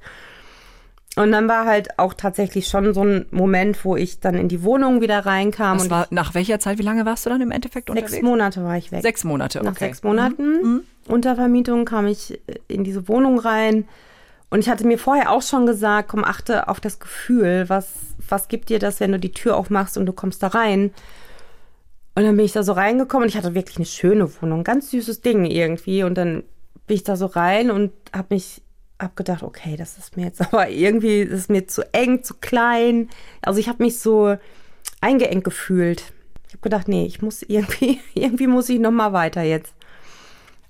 Und 1.18 1.34
dann 1.34 1.50
war 1.50 1.66
halt 1.66 2.00
auch 2.00 2.14
tatsächlich 2.14 2.68
schon 2.68 2.94
so 2.94 3.04
ein 3.04 3.26
Moment, 3.32 3.84
wo 3.84 3.98
ich 3.98 4.22
dann 4.22 4.36
in 4.36 4.48
die 4.48 4.64
Wohnung 4.64 5.02
wieder 5.02 5.26
reinkam. 5.26 5.78
Das 5.78 5.90
war 5.90 6.08
nach 6.10 6.34
welcher 6.36 6.60
Zeit? 6.60 6.78
Wie 6.78 6.84
lange 6.84 7.06
warst 7.06 7.26
du 7.26 7.30
dann 7.30 7.42
im 7.42 7.52
Endeffekt 7.52 7.90
unterwegs? 7.90 8.12
Sechs 8.12 8.24
Monate 8.24 8.64
war 8.64 8.78
ich 8.78 8.92
weg. 8.94 9.02
Sechs 9.02 9.26
Monate, 9.26 9.60
okay. 9.60 9.68
Nach 9.68 9.78
sechs 9.78 10.04
Monaten 10.04 10.44
mhm. 10.44 10.70
mhm. 10.70 10.82
Untervermietung 11.08 11.84
kam 11.84 12.08
ich 12.08 12.40
in 12.70 12.86
diese 12.86 13.10
Wohnung 13.10 13.40
rein. 13.40 13.88
Und 14.50 14.60
ich 14.60 14.70
hatte 14.70 14.86
mir 14.86 14.98
vorher 14.98 15.32
auch 15.32 15.42
schon 15.42 15.66
gesagt, 15.66 16.10
komm, 16.10 16.24
achte 16.24 16.70
auf 16.70 16.80
das 16.80 17.00
Gefühl. 17.00 17.66
Was, 17.68 17.90
was 18.30 18.48
gibt 18.48 18.70
dir 18.70 18.80
das, 18.80 19.00
wenn 19.00 19.12
du 19.12 19.20
die 19.20 19.32
Tür 19.32 19.58
aufmachst 19.58 19.98
und 19.98 20.06
du 20.06 20.14
kommst 20.14 20.44
da 20.44 20.48
rein? 20.48 20.92
Und 22.16 22.24
dann 22.24 22.36
bin 22.36 22.46
ich 22.46 22.52
da 22.52 22.64
so 22.64 22.74
reingekommen 22.74 23.24
und 23.24 23.30
ich 23.30 23.38
hatte 23.38 23.54
wirklich 23.54 23.78
eine 23.78 23.86
schöne 23.86 24.30
Wohnung, 24.42 24.64
ganz 24.64 24.92
süßes 24.92 25.22
Ding 25.22 25.46
irgendwie. 25.46 26.04
Und 26.04 26.16
dann 26.16 26.44
bin 26.88 26.96
ich 26.96 27.04
da 27.04 27.16
so 27.16 27.26
rein 27.26 27.72
und 27.72 27.92
habe 28.14 28.28
mich 28.36 28.62
habe 29.02 29.14
gedacht, 29.16 29.44
okay, 29.44 29.76
das 29.76 29.98
ist 29.98 30.18
mir 30.18 30.26
jetzt 30.26 30.42
aber 30.54 30.70
irgendwie, 30.70 31.26
das 31.26 31.42
ist 31.42 31.50
mir 31.50 31.68
zu 31.68 31.84
eng, 31.94 32.24
zu 32.24 32.36
klein. 32.36 33.10
Also 33.42 33.60
ich 33.60 33.68
habe 33.68 33.84
mich 33.84 34.00
so 34.00 34.38
eingeengt 35.02 35.44
gefühlt. 35.44 36.14
Ich 36.48 36.54
habe 36.54 36.62
gedacht, 36.62 36.88
nee, 36.88 37.06
ich 37.06 37.22
muss 37.22 37.44
irgendwie, 37.44 38.00
irgendwie 38.14 38.48
muss 38.48 38.70
ich 38.70 38.80
noch 38.80 38.92
mal 38.92 39.14
weiter 39.14 39.42
jetzt. 39.42 39.74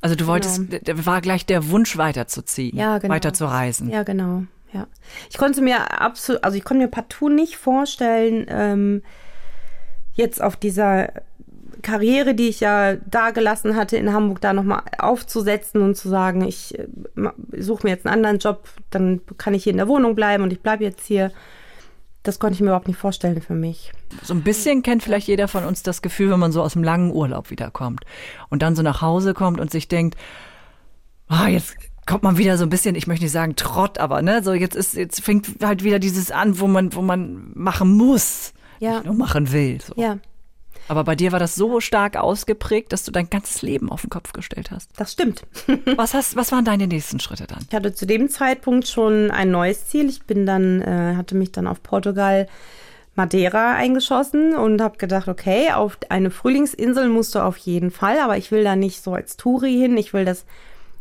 Also 0.02 0.16
du 0.16 0.26
wolltest, 0.26 0.70
genau. 0.70 1.06
war 1.06 1.22
gleich 1.22 1.46
der 1.46 1.70
Wunsch 1.70 1.96
weiterzuziehen, 1.96 2.76
ja, 2.76 2.98
genau. 2.98 3.14
weiter 3.14 3.34
zu 3.34 3.46
reisen. 3.46 3.90
Ja, 3.90 4.02
genau. 4.02 4.44
Ja, 4.74 4.88
ich 5.30 5.38
konnte 5.38 5.62
mir 5.62 6.02
absolut, 6.02 6.44
also 6.44 6.58
ich 6.58 6.64
konnte 6.64 6.84
mir 6.84 6.90
partout 6.90 7.30
nicht 7.30 7.58
vorstellen, 7.58 8.46
ähm, 8.50 9.04
jetzt 10.14 10.42
auf 10.42 10.56
dieser 10.56 11.12
Karriere, 11.82 12.36
die 12.36 12.50
ich 12.50 12.60
ja 12.60 12.96
da 12.96 13.32
gelassen 13.32 13.76
hatte 13.76 13.98
in 13.98 14.14
Hamburg, 14.14 14.42
da 14.42 14.54
nochmal 14.54 14.84
aufzusetzen 14.98 15.82
und 15.82 15.96
zu 15.96 16.10
sagen, 16.10 16.44
ich 16.48 16.78
äh, 16.78 16.88
suche 17.58 17.86
mir 17.86 17.92
jetzt 17.92 18.06
einen 18.06 18.16
anderen 18.16 18.40
Job, 18.40 18.70
dann 18.90 19.22
kann 19.38 19.54
ich 19.54 19.64
hier 19.64 19.72
in 19.72 19.78
der 19.78 19.88
Wohnung 19.88 20.16
bleiben 20.16 20.44
und 20.44 20.54
ich 20.54 20.62
bleibe 20.62 20.84
jetzt 20.84 21.06
hier. 21.06 21.32
Das 22.24 22.38
konnte 22.40 22.54
ich 22.54 22.62
mir 22.62 22.68
überhaupt 22.68 22.88
nicht 22.88 23.00
vorstellen 23.00 23.42
für 23.42 23.56
mich. 23.56 23.92
So 24.22 24.36
ein 24.36 24.44
bisschen 24.44 24.84
kennt 24.84 25.02
vielleicht 25.02 25.28
jeder 25.28 25.48
von 25.48 25.64
uns 25.64 25.82
das 25.82 26.04
Gefühl, 26.04 26.30
wenn 26.30 26.40
man 26.40 26.52
so 26.52 26.62
aus 26.62 26.76
einem 26.76 26.84
langen 26.84 27.12
Urlaub 27.12 27.50
wiederkommt 27.50 28.06
und 28.50 28.62
dann 28.62 28.76
so 28.76 28.84
nach 28.84 29.02
Hause 29.02 29.34
kommt 29.34 29.60
und 29.60 29.72
sich 29.72 29.88
denkt, 29.88 30.16
ah, 31.28 31.48
jetzt 31.48 31.76
kommt 32.06 32.24
man 32.24 32.38
wieder 32.38 32.58
so 32.58 32.64
ein 32.64 32.70
bisschen, 32.70 32.96
ich 32.96 33.08
möchte 33.08 33.26
nicht 33.26 33.32
sagen 33.32 33.56
Trott, 33.56 33.98
aber 33.98 34.22
ne, 34.22 34.44
so 34.44 34.54
jetzt 34.54 34.76
ist, 34.76 34.94
jetzt 34.96 35.22
fängt 35.22 35.64
halt 35.64 35.84
wieder 35.84 35.98
dieses 35.98 36.30
an, 36.30 36.60
wo 36.60 36.68
man, 36.68 36.94
wo 36.94 37.02
man 37.02 37.52
machen 37.56 37.96
muss, 37.98 38.54
ja. 38.80 38.96
nicht 38.96 39.06
nur 39.06 39.16
machen 39.16 39.52
will. 39.52 39.80
So. 39.82 39.94
Ja. 39.96 40.18
Aber 40.92 41.06
bei 41.06 41.16
dir 41.16 41.32
war 41.32 41.40
das 41.40 41.56
so 41.56 41.80
stark 41.80 42.18
ausgeprägt, 42.18 42.92
dass 42.92 43.06
du 43.06 43.12
dein 43.12 43.30
ganzes 43.30 43.62
Leben 43.62 43.90
auf 43.90 44.02
den 44.02 44.10
Kopf 44.10 44.34
gestellt 44.34 44.72
hast. 44.72 44.90
Das 44.98 45.14
stimmt. 45.14 45.44
was, 45.96 46.14
hast, 46.14 46.36
was 46.36 46.52
waren 46.52 46.66
deine 46.66 46.86
nächsten 46.86 47.22
Schritte 47.22 47.48
dann? 47.48 47.60
Ich 47.70 47.74
hatte 47.74 47.94
zu 47.94 48.06
dem 48.06 48.28
Zeitpunkt 48.28 48.90
schon 48.90 49.32
ein 49.32 49.52
neues 49.52 49.88
Ziel. 49.88 50.10
Ich 50.10 50.24
bin 50.24 50.46
dann, 50.46 50.82
äh, 50.82 51.16
hatte 51.16 51.36
mich 51.36 51.54
dann 51.54 51.66
auf 51.66 51.82
Portugal 51.82 52.46
Madeira 53.16 53.76
eingeschossen 53.76 54.54
und 54.54 54.82
habe 54.82 54.98
gedacht, 54.98 55.30
okay, 55.30 55.72
auf 55.72 55.98
eine 56.10 56.30
Frühlingsinsel 56.30 57.08
musst 57.08 57.36
du 57.36 57.40
auf 57.40 57.56
jeden 57.56 57.92
Fall, 57.92 58.20
aber 58.20 58.36
ich 58.36 58.52
will 58.52 58.66
da 58.66 58.76
nicht 58.76 59.02
so 59.02 59.14
als 59.14 59.38
Touri 59.38 59.72
hin. 59.72 59.96
Ich 59.96 60.14
will 60.14 60.26
das 60.26 60.46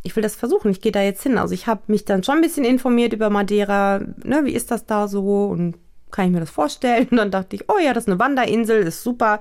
ich 0.02 0.14
will 0.14 0.22
das 0.22 0.36
versuchen, 0.36 0.70
ich 0.70 0.80
gehe 0.80 0.92
da 0.92 1.02
jetzt 1.02 1.24
hin. 1.24 1.36
Also 1.36 1.52
ich 1.52 1.66
habe 1.66 1.82
mich 1.88 2.04
dann 2.04 2.22
schon 2.22 2.36
ein 2.36 2.42
bisschen 2.42 2.64
informiert 2.64 3.12
über 3.12 3.28
Madeira, 3.28 3.98
ne, 4.22 4.42
wie 4.44 4.54
ist 4.54 4.70
das 4.70 4.86
da 4.86 5.08
so 5.08 5.46
und 5.46 5.74
kann 6.10 6.26
ich 6.26 6.32
mir 6.32 6.40
das 6.40 6.50
vorstellen? 6.50 7.08
Und 7.10 7.16
dann 7.16 7.30
dachte 7.30 7.56
ich, 7.56 7.68
oh 7.68 7.78
ja, 7.82 7.92
das 7.92 8.04
ist 8.04 8.08
eine 8.08 8.18
Wanderinsel, 8.18 8.82
ist 8.82 9.02
super, 9.02 9.40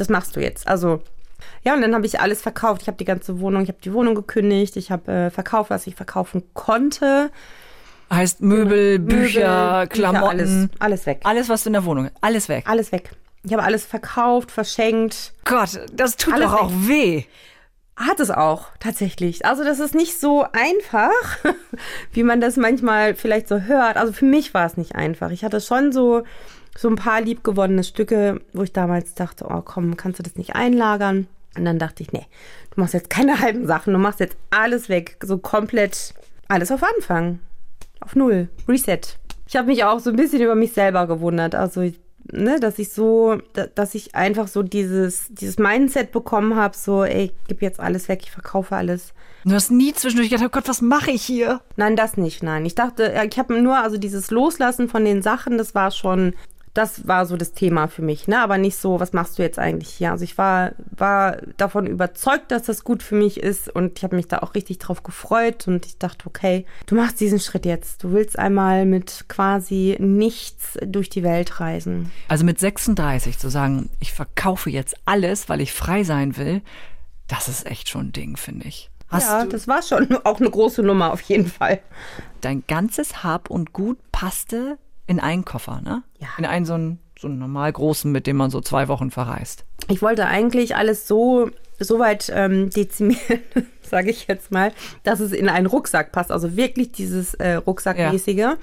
das 0.00 0.08
machst 0.08 0.36
du 0.36 0.40
jetzt. 0.40 0.66
Also 0.68 1.02
ja, 1.64 1.74
und 1.74 1.82
dann 1.82 1.94
habe 1.94 2.06
ich 2.06 2.20
alles 2.20 2.40
verkauft. 2.40 2.82
Ich 2.82 2.88
habe 2.88 2.98
die 2.98 3.04
ganze 3.04 3.40
Wohnung, 3.40 3.62
ich 3.62 3.68
habe 3.68 3.78
die 3.82 3.92
Wohnung 3.92 4.14
gekündigt, 4.14 4.76
ich 4.76 4.90
habe 4.90 5.10
äh, 5.10 5.30
verkauft, 5.30 5.70
was 5.70 5.86
ich 5.86 5.94
verkaufen 5.94 6.42
konnte. 6.54 7.30
Heißt 8.10 8.40
Möbel, 8.40 8.98
Möbel 8.98 9.18
Bücher, 9.20 9.86
Klamotten. 9.86 10.26
alles, 10.26 10.68
alles 10.78 11.06
weg. 11.06 11.20
Alles, 11.24 11.48
was 11.48 11.66
in 11.66 11.74
der 11.74 11.84
Wohnung 11.84 12.10
alles 12.20 12.48
weg. 12.48 12.64
Alles 12.66 12.90
weg. 12.90 13.10
Ich 13.44 13.52
habe 13.52 13.62
alles 13.62 13.84
verkauft, 13.84 14.50
verschenkt. 14.50 15.32
Gott, 15.44 15.80
das 15.92 16.16
tut 16.16 16.34
alles 16.34 16.50
doch 16.50 16.62
auch 16.62 16.72
weh. 16.72 17.24
Hat 17.98 18.20
es 18.20 18.30
auch, 18.30 18.68
tatsächlich. 18.78 19.44
Also 19.44 19.64
das 19.64 19.80
ist 19.80 19.92
nicht 19.92 20.20
so 20.20 20.46
einfach, 20.52 21.10
wie 22.12 22.22
man 22.22 22.40
das 22.40 22.56
manchmal 22.56 23.16
vielleicht 23.16 23.48
so 23.48 23.62
hört. 23.62 23.96
Also 23.96 24.12
für 24.12 24.24
mich 24.24 24.54
war 24.54 24.66
es 24.66 24.76
nicht 24.76 24.94
einfach. 24.94 25.32
Ich 25.32 25.42
hatte 25.42 25.60
schon 25.60 25.90
so, 25.90 26.22
so 26.76 26.88
ein 26.88 26.94
paar 26.94 27.20
liebgewonnene 27.20 27.82
Stücke, 27.82 28.40
wo 28.52 28.62
ich 28.62 28.72
damals 28.72 29.14
dachte, 29.14 29.46
oh 29.50 29.62
komm, 29.62 29.96
kannst 29.96 30.20
du 30.20 30.22
das 30.22 30.36
nicht 30.36 30.54
einlagern? 30.54 31.26
Und 31.56 31.64
dann 31.64 31.80
dachte 31.80 32.04
ich, 32.04 32.12
nee, 32.12 32.26
du 32.72 32.80
machst 32.80 32.94
jetzt 32.94 33.10
keine 33.10 33.40
halben 33.40 33.66
Sachen, 33.66 33.92
du 33.92 33.98
machst 33.98 34.20
jetzt 34.20 34.36
alles 34.50 34.88
weg, 34.88 35.16
so 35.20 35.38
komplett 35.38 36.14
alles 36.46 36.70
auf 36.70 36.84
Anfang. 36.84 37.40
Auf 37.98 38.14
Null. 38.14 38.48
Reset. 38.68 39.00
Ich 39.48 39.56
habe 39.56 39.66
mich 39.66 39.82
auch 39.82 39.98
so 39.98 40.10
ein 40.10 40.16
bisschen 40.16 40.40
über 40.40 40.54
mich 40.54 40.72
selber 40.72 41.08
gewundert. 41.08 41.56
Also 41.56 41.80
ich 41.80 41.98
ne, 42.32 42.60
dass 42.60 42.78
ich 42.78 42.90
so, 42.90 43.40
dass 43.74 43.94
ich 43.94 44.14
einfach 44.14 44.48
so 44.48 44.62
dieses, 44.62 45.28
dieses 45.30 45.58
Mindset 45.58 46.12
bekommen 46.12 46.56
habe, 46.56 46.76
so, 46.76 47.04
ey, 47.04 47.32
gib 47.46 47.62
jetzt 47.62 47.80
alles 47.80 48.08
weg, 48.08 48.20
ich 48.22 48.30
verkaufe 48.30 48.76
alles. 48.76 49.12
Du 49.44 49.54
hast 49.54 49.70
nie 49.70 49.92
zwischendurch 49.92 50.30
gedacht, 50.30 50.46
oh 50.46 50.50
Gott, 50.50 50.68
was 50.68 50.82
mache 50.82 51.10
ich 51.10 51.22
hier? 51.22 51.60
Nein, 51.76 51.96
das 51.96 52.16
nicht, 52.16 52.42
nein. 52.42 52.66
Ich 52.66 52.74
dachte, 52.74 53.14
ich 53.30 53.38
habe 53.38 53.60
nur, 53.60 53.78
also 53.78 53.96
dieses 53.96 54.30
Loslassen 54.30 54.88
von 54.88 55.04
den 55.04 55.22
Sachen, 55.22 55.58
das 55.58 55.74
war 55.74 55.90
schon 55.90 56.34
das 56.74 57.06
war 57.06 57.26
so 57.26 57.36
das 57.36 57.52
Thema 57.52 57.88
für 57.88 58.02
mich, 58.02 58.28
ne? 58.28 58.40
Aber 58.40 58.58
nicht 58.58 58.76
so, 58.76 59.00
was 59.00 59.12
machst 59.12 59.38
du 59.38 59.42
jetzt 59.42 59.58
eigentlich 59.58 59.90
hier? 59.90 60.12
Also 60.12 60.24
ich 60.24 60.38
war, 60.38 60.72
war 60.90 61.38
davon 61.56 61.86
überzeugt, 61.86 62.50
dass 62.50 62.64
das 62.64 62.84
gut 62.84 63.02
für 63.02 63.14
mich 63.14 63.40
ist 63.40 63.68
und 63.68 63.98
ich 63.98 64.04
habe 64.04 64.16
mich 64.16 64.28
da 64.28 64.38
auch 64.38 64.54
richtig 64.54 64.78
drauf 64.78 65.02
gefreut 65.02 65.66
und 65.68 65.86
ich 65.86 65.98
dachte, 65.98 66.26
okay, 66.26 66.66
du 66.86 66.94
machst 66.94 67.20
diesen 67.20 67.40
Schritt 67.40 67.66
jetzt. 67.66 68.04
Du 68.04 68.12
willst 68.12 68.38
einmal 68.38 68.86
mit 68.86 69.24
quasi 69.28 69.96
nichts 69.98 70.78
durch 70.84 71.08
die 71.08 71.22
Welt 71.22 71.60
reisen. 71.60 72.10
Also 72.28 72.44
mit 72.44 72.58
36 72.58 73.38
zu 73.38 73.48
sagen, 73.48 73.90
ich 74.00 74.12
verkaufe 74.12 74.70
jetzt 74.70 74.96
alles, 75.04 75.48
weil 75.48 75.60
ich 75.60 75.72
frei 75.72 76.04
sein 76.04 76.36
will, 76.36 76.62
das 77.26 77.48
ist 77.48 77.66
echt 77.66 77.88
schon 77.88 78.08
ein 78.08 78.12
Ding, 78.12 78.36
finde 78.36 78.68
ich. 78.68 78.90
Hast 79.08 79.28
ja, 79.28 79.46
das 79.46 79.66
war 79.68 79.82
schon 79.82 80.16
auch 80.24 80.40
eine 80.40 80.50
große 80.50 80.82
Nummer 80.82 81.12
auf 81.12 81.20
jeden 81.22 81.46
Fall. 81.46 81.80
Dein 82.40 82.64
ganzes 82.66 83.22
Hab 83.24 83.50
und 83.50 83.72
Gut 83.72 83.98
passte 84.12 84.78
in 85.08 85.18
einen 85.18 85.44
Koffer, 85.44 85.80
ne? 85.80 86.04
Ja. 86.18 86.28
In 86.38 86.44
einen 86.44 86.64
so 86.64 86.74
einen, 86.74 87.00
so 87.18 87.26
einen 87.26 87.38
normal 87.38 87.72
großen, 87.72 88.12
mit 88.12 88.28
dem 88.28 88.36
man 88.36 88.50
so 88.50 88.60
zwei 88.60 88.86
Wochen 88.86 89.10
verreist. 89.10 89.64
Ich 89.88 90.02
wollte 90.02 90.26
eigentlich 90.26 90.76
alles 90.76 91.08
so 91.08 91.50
so 91.80 91.98
weit 91.98 92.30
ähm, 92.34 92.70
dezimiert, 92.70 93.20
sage 93.82 94.10
ich 94.10 94.26
jetzt 94.26 94.50
mal, 94.50 94.72
dass 95.04 95.20
es 95.20 95.32
in 95.32 95.48
einen 95.48 95.66
Rucksack 95.66 96.12
passt. 96.12 96.32
Also 96.32 96.56
wirklich 96.56 96.92
dieses 96.92 97.34
äh, 97.34 97.54
Rucksackmäßige. 97.54 98.56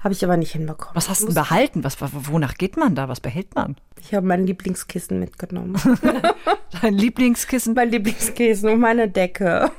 Habe 0.00 0.14
ich 0.14 0.24
aber 0.24 0.38
nicht 0.38 0.52
hinbekommen. 0.52 0.96
Was 0.96 1.10
hast 1.10 1.22
du 1.22 1.26
denn 1.26 1.34
behalten? 1.34 1.84
Was, 1.84 1.98
wonach 2.00 2.54
geht 2.54 2.78
man 2.78 2.94
da? 2.94 3.08
Was 3.08 3.20
behält 3.20 3.54
man? 3.54 3.76
Ich 4.00 4.14
habe 4.14 4.26
mein 4.26 4.46
Lieblingskissen 4.46 5.20
mitgenommen. 5.20 5.76
Dein 6.82 6.94
Lieblingskissen? 6.94 7.74
mein 7.74 7.90
Lieblingskissen 7.90 8.70
und 8.70 8.80
meine 8.80 9.08
Decke. 9.08 9.70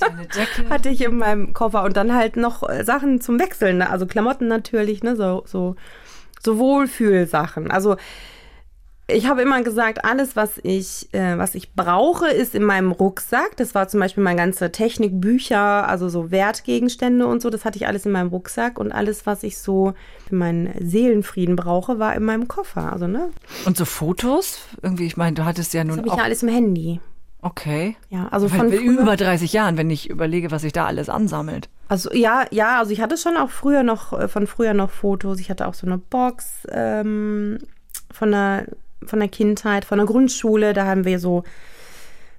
Deine 0.00 0.26
Decke? 0.26 0.68
Hatte 0.68 0.88
ich 0.88 1.02
in 1.02 1.18
meinem 1.18 1.52
Koffer 1.52 1.84
und 1.84 1.96
dann 1.96 2.14
halt 2.14 2.36
noch 2.36 2.68
äh, 2.68 2.84
Sachen 2.84 3.20
zum 3.20 3.38
Wechseln. 3.38 3.78
Ne? 3.78 3.90
Also 3.90 4.06
Klamotten 4.06 4.48
natürlich, 4.48 5.02
ne? 5.02 5.16
so, 5.16 5.42
so, 5.46 5.76
so 6.42 6.58
Wohlfühlsachen. 6.58 7.70
Also 7.70 7.96
ich 9.12 9.26
habe 9.26 9.42
immer 9.42 9.62
gesagt, 9.62 10.04
alles, 10.04 10.36
was 10.36 10.58
ich, 10.62 11.12
äh, 11.12 11.36
was 11.38 11.54
ich 11.54 11.72
brauche, 11.72 12.28
ist 12.28 12.54
in 12.54 12.64
meinem 12.64 12.92
Rucksack. 12.92 13.56
Das 13.56 13.74
war 13.74 13.88
zum 13.88 14.00
Beispiel 14.00 14.22
meine 14.22 14.38
ganze 14.38 14.72
Technik, 14.72 15.20
Bücher, 15.20 15.88
also 15.88 16.08
so 16.08 16.30
Wertgegenstände 16.30 17.26
und 17.26 17.42
so. 17.42 17.50
Das 17.50 17.64
hatte 17.64 17.76
ich 17.76 17.86
alles 17.86 18.06
in 18.06 18.12
meinem 18.12 18.28
Rucksack. 18.28 18.78
Und 18.78 18.92
alles, 18.92 19.26
was 19.26 19.42
ich 19.42 19.58
so 19.58 19.94
für 20.28 20.34
meinen 20.34 20.72
Seelenfrieden 20.80 21.56
brauche, 21.56 21.98
war 21.98 22.14
in 22.14 22.24
meinem 22.24 22.48
Koffer. 22.48 22.92
Also, 22.92 23.06
ne? 23.06 23.30
Und 23.66 23.76
so 23.76 23.84
Fotos? 23.84 24.60
Irgendwie, 24.82 25.06
ich 25.06 25.16
meine, 25.16 25.34
du 25.34 25.44
hattest 25.44 25.74
ja 25.74 25.84
nun 25.84 25.96
Das 25.96 25.98
habe 25.98 26.08
ich 26.08 26.16
ja 26.16 26.24
alles 26.24 26.42
im 26.42 26.48
Handy. 26.48 27.00
Okay. 27.42 27.96
Ja, 28.10 28.28
also 28.28 28.48
Von 28.48 28.70
von 28.70 28.72
über 28.72 29.16
30 29.16 29.52
Jahren, 29.52 29.76
wenn 29.76 29.90
ich 29.90 30.10
überlege, 30.10 30.50
was 30.50 30.62
sich 30.62 30.72
da 30.72 30.86
alles 30.86 31.08
ansammelt. 31.08 31.68
Also 31.88 32.12
ja, 32.12 32.44
ja, 32.50 32.78
also 32.78 32.92
ich 32.92 33.00
hatte 33.00 33.16
schon 33.16 33.36
auch 33.36 33.50
früher 33.50 33.82
noch, 33.82 34.12
äh, 34.12 34.28
von 34.28 34.46
früher 34.46 34.74
noch 34.74 34.90
Fotos. 34.90 35.40
Ich 35.40 35.50
hatte 35.50 35.66
auch 35.66 35.74
so 35.74 35.86
eine 35.86 35.98
Box 35.98 36.66
ähm, 36.70 37.58
von 38.12 38.30
der, 38.30 38.66
von 39.04 39.20
der 39.20 39.28
Kindheit, 39.28 39.84
von 39.84 39.98
der 39.98 40.06
Grundschule. 40.06 40.74
Da 40.74 40.84
haben 40.84 41.06
wir 41.06 41.18
so, 41.18 41.44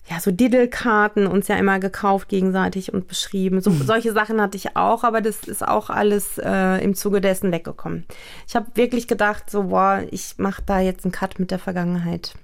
ja, 0.07 0.19
so 0.19 0.29
Diddle-Karten 0.29 1.25
uns 1.25 1.47
ja 1.47 1.55
immer 1.55 1.79
gekauft 1.79 2.29
gegenseitig 2.29 2.93
und 2.93 3.07
beschrieben. 3.07 3.59
So, 3.61 3.71
solche 3.71 4.13
Sachen 4.13 4.39
hatte 4.39 4.57
ich 4.57 4.77
auch, 4.77 5.03
aber 5.03 5.21
das 5.21 5.43
ist 5.43 5.67
auch 5.67 5.89
alles 5.89 6.37
äh, 6.37 6.83
im 6.83 6.93
Zuge 6.93 7.21
dessen 7.21 7.51
weggekommen. 7.51 8.05
Ich 8.47 8.55
habe 8.55 8.67
wirklich 8.75 9.07
gedacht, 9.07 9.49
so, 9.49 9.63
boah, 9.63 10.03
ich 10.11 10.35
mache 10.37 10.61
da 10.65 10.79
jetzt 10.79 11.05
einen 11.05 11.11
Cut 11.11 11.39
mit 11.39 11.49
der 11.49 11.59
Vergangenheit. 11.59 12.35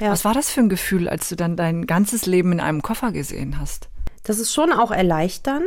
Ja. 0.00 0.10
Was 0.10 0.24
war 0.24 0.32
das 0.32 0.50
für 0.50 0.60
ein 0.60 0.68
Gefühl, 0.68 1.08
als 1.08 1.28
du 1.28 1.36
dann 1.36 1.56
dein 1.56 1.86
ganzes 1.86 2.26
Leben 2.26 2.52
in 2.52 2.60
einem 2.60 2.82
Koffer 2.82 3.12
gesehen 3.12 3.58
hast? 3.58 3.88
Das 4.22 4.38
ist 4.38 4.54
schon 4.54 4.72
auch 4.72 4.90
erleichternd. 4.90 5.64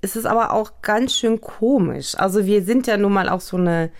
Es 0.00 0.16
ist 0.16 0.26
aber 0.26 0.52
auch 0.52 0.82
ganz 0.82 1.14
schön 1.16 1.40
komisch. 1.40 2.14
Also 2.16 2.46
wir 2.46 2.62
sind 2.62 2.86
ja 2.86 2.96
nun 2.96 3.12
mal 3.12 3.28
auch 3.28 3.40
so 3.40 3.56
eine, 3.56 3.90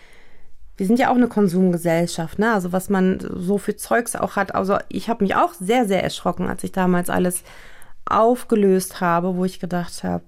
wir 0.76 0.86
sind 0.86 0.98
ja 0.98 1.10
auch 1.10 1.16
eine 1.16 1.28
Konsumgesellschaft, 1.28 2.38
ne? 2.38 2.52
Also 2.52 2.72
was 2.72 2.88
man 2.88 3.18
so 3.20 3.58
für 3.58 3.76
Zeugs 3.76 4.14
auch 4.14 4.36
hat. 4.36 4.54
Also 4.54 4.78
ich 4.88 5.08
habe 5.08 5.24
mich 5.24 5.34
auch 5.34 5.54
sehr, 5.54 5.86
sehr 5.86 6.02
erschrocken, 6.04 6.48
als 6.48 6.62
ich 6.62 6.72
damals 6.72 7.10
alles 7.10 7.42
aufgelöst 8.04 9.00
habe, 9.00 9.36
wo 9.36 9.44
ich 9.44 9.60
gedacht 9.60 10.04
habe, 10.04 10.24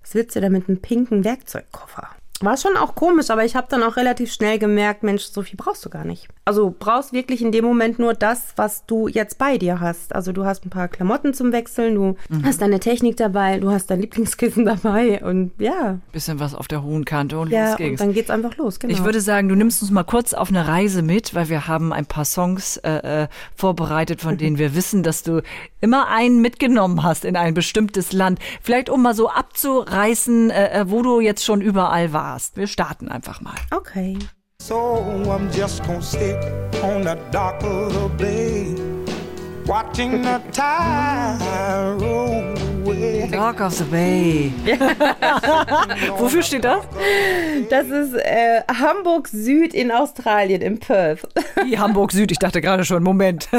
was 0.00 0.14
willst 0.14 0.34
du 0.34 0.40
denn 0.40 0.52
mit 0.52 0.68
einem 0.68 0.80
pinken 0.80 1.22
Werkzeugkoffer? 1.22 2.08
War 2.40 2.56
schon 2.56 2.76
auch 2.76 2.94
komisch, 2.94 3.30
aber 3.30 3.44
ich 3.44 3.56
habe 3.56 3.66
dann 3.68 3.82
auch 3.82 3.96
relativ 3.96 4.32
schnell 4.32 4.58
gemerkt, 4.58 5.02
Mensch, 5.02 5.24
so 5.24 5.42
viel 5.42 5.56
brauchst 5.56 5.84
du 5.84 5.90
gar 5.90 6.04
nicht. 6.04 6.28
Also 6.44 6.74
brauchst 6.76 7.12
wirklich 7.12 7.42
in 7.42 7.52
dem 7.52 7.64
Moment 7.64 7.98
nur 7.98 8.14
das, 8.14 8.52
was 8.56 8.86
du 8.86 9.08
jetzt 9.08 9.38
bei 9.38 9.58
dir 9.58 9.80
hast. 9.80 10.14
Also 10.14 10.32
du 10.32 10.44
hast 10.44 10.64
ein 10.64 10.70
paar 10.70 10.88
Klamotten 10.88 11.34
zum 11.34 11.52
Wechseln, 11.52 11.94
du 11.94 12.16
hast 12.44 12.62
deine 12.62 12.80
Technik 12.80 13.16
dabei, 13.16 13.58
du 13.58 13.70
hast 13.70 13.90
dein 13.90 14.00
Lieblingskissen 14.00 14.64
dabei 14.64 15.22
und 15.24 15.52
ja, 15.58 15.98
Bisschen 16.12 16.38
was 16.38 16.54
auf 16.54 16.68
der 16.68 16.82
hohen 16.82 17.04
Kante 17.04 17.38
und 17.38 17.50
ja 17.50 17.64
los 17.64 17.70
und 17.72 17.76
geht's. 17.78 17.98
dann 17.98 18.12
geht's 18.12 18.30
einfach 18.30 18.56
los. 18.56 18.78
Genau. 18.78 18.92
Ich 18.92 19.04
würde 19.04 19.20
sagen, 19.20 19.48
du 19.48 19.54
nimmst 19.54 19.82
uns 19.82 19.90
mal 19.90 20.04
kurz 20.04 20.32
auf 20.32 20.48
eine 20.48 20.66
Reise 20.68 21.02
mit, 21.02 21.34
weil 21.34 21.48
wir 21.48 21.66
haben 21.66 21.92
ein 21.92 22.06
paar 22.06 22.24
Songs 22.24 22.76
äh, 22.78 23.24
äh, 23.24 23.28
vorbereitet, 23.56 24.20
von 24.20 24.36
denen 24.38 24.58
wir 24.58 24.74
wissen, 24.74 25.02
dass 25.02 25.22
du 25.22 25.42
immer 25.80 26.08
einen 26.08 26.40
mitgenommen 26.40 27.02
hast 27.02 27.24
in 27.24 27.36
ein 27.36 27.54
bestimmtes 27.54 28.12
Land. 28.12 28.38
Vielleicht 28.62 28.90
um 28.90 29.02
mal 29.02 29.14
so 29.14 29.28
abzureißen, 29.28 30.50
äh, 30.50 30.80
äh, 30.80 30.90
wo 30.90 31.02
du 31.02 31.20
jetzt 31.20 31.44
schon 31.44 31.60
überall 31.60 32.12
warst. 32.12 32.27
Wir 32.54 32.66
starten 32.66 33.08
einfach 33.08 33.40
mal. 33.40 33.56
okay. 33.72 34.16
So 34.60 35.04
I'm 35.30 35.48
just 35.52 35.84
gonna 35.84 36.02
sit 36.02 36.36
on 36.82 37.04
the 37.04 37.16
dock 37.30 37.62
of 37.62 37.92
the 37.92 38.08
bay, 38.18 38.74
watching 39.66 40.22
the 40.22 40.40
tide 40.52 41.38
roll 42.00 42.42
away. 42.98 43.28
Dog 43.30 43.60
of 43.60 43.74
the 43.74 43.84
Bay. 43.84 44.52
Wofür 46.18 46.42
steht 46.42 46.64
das? 46.64 46.84
Das 47.70 47.88
ist 47.88 48.14
äh, 48.14 48.62
Hamburg 48.68 49.28
Süd 49.28 49.74
in 49.74 49.90
Australien, 49.90 50.62
in 50.62 50.78
Perth. 50.78 51.26
Die 51.68 51.78
Hamburg 51.78 52.12
Süd. 52.12 52.30
Ich 52.30 52.38
dachte 52.38 52.60
gerade 52.60 52.84
schon, 52.84 53.02
Moment. 53.02 53.48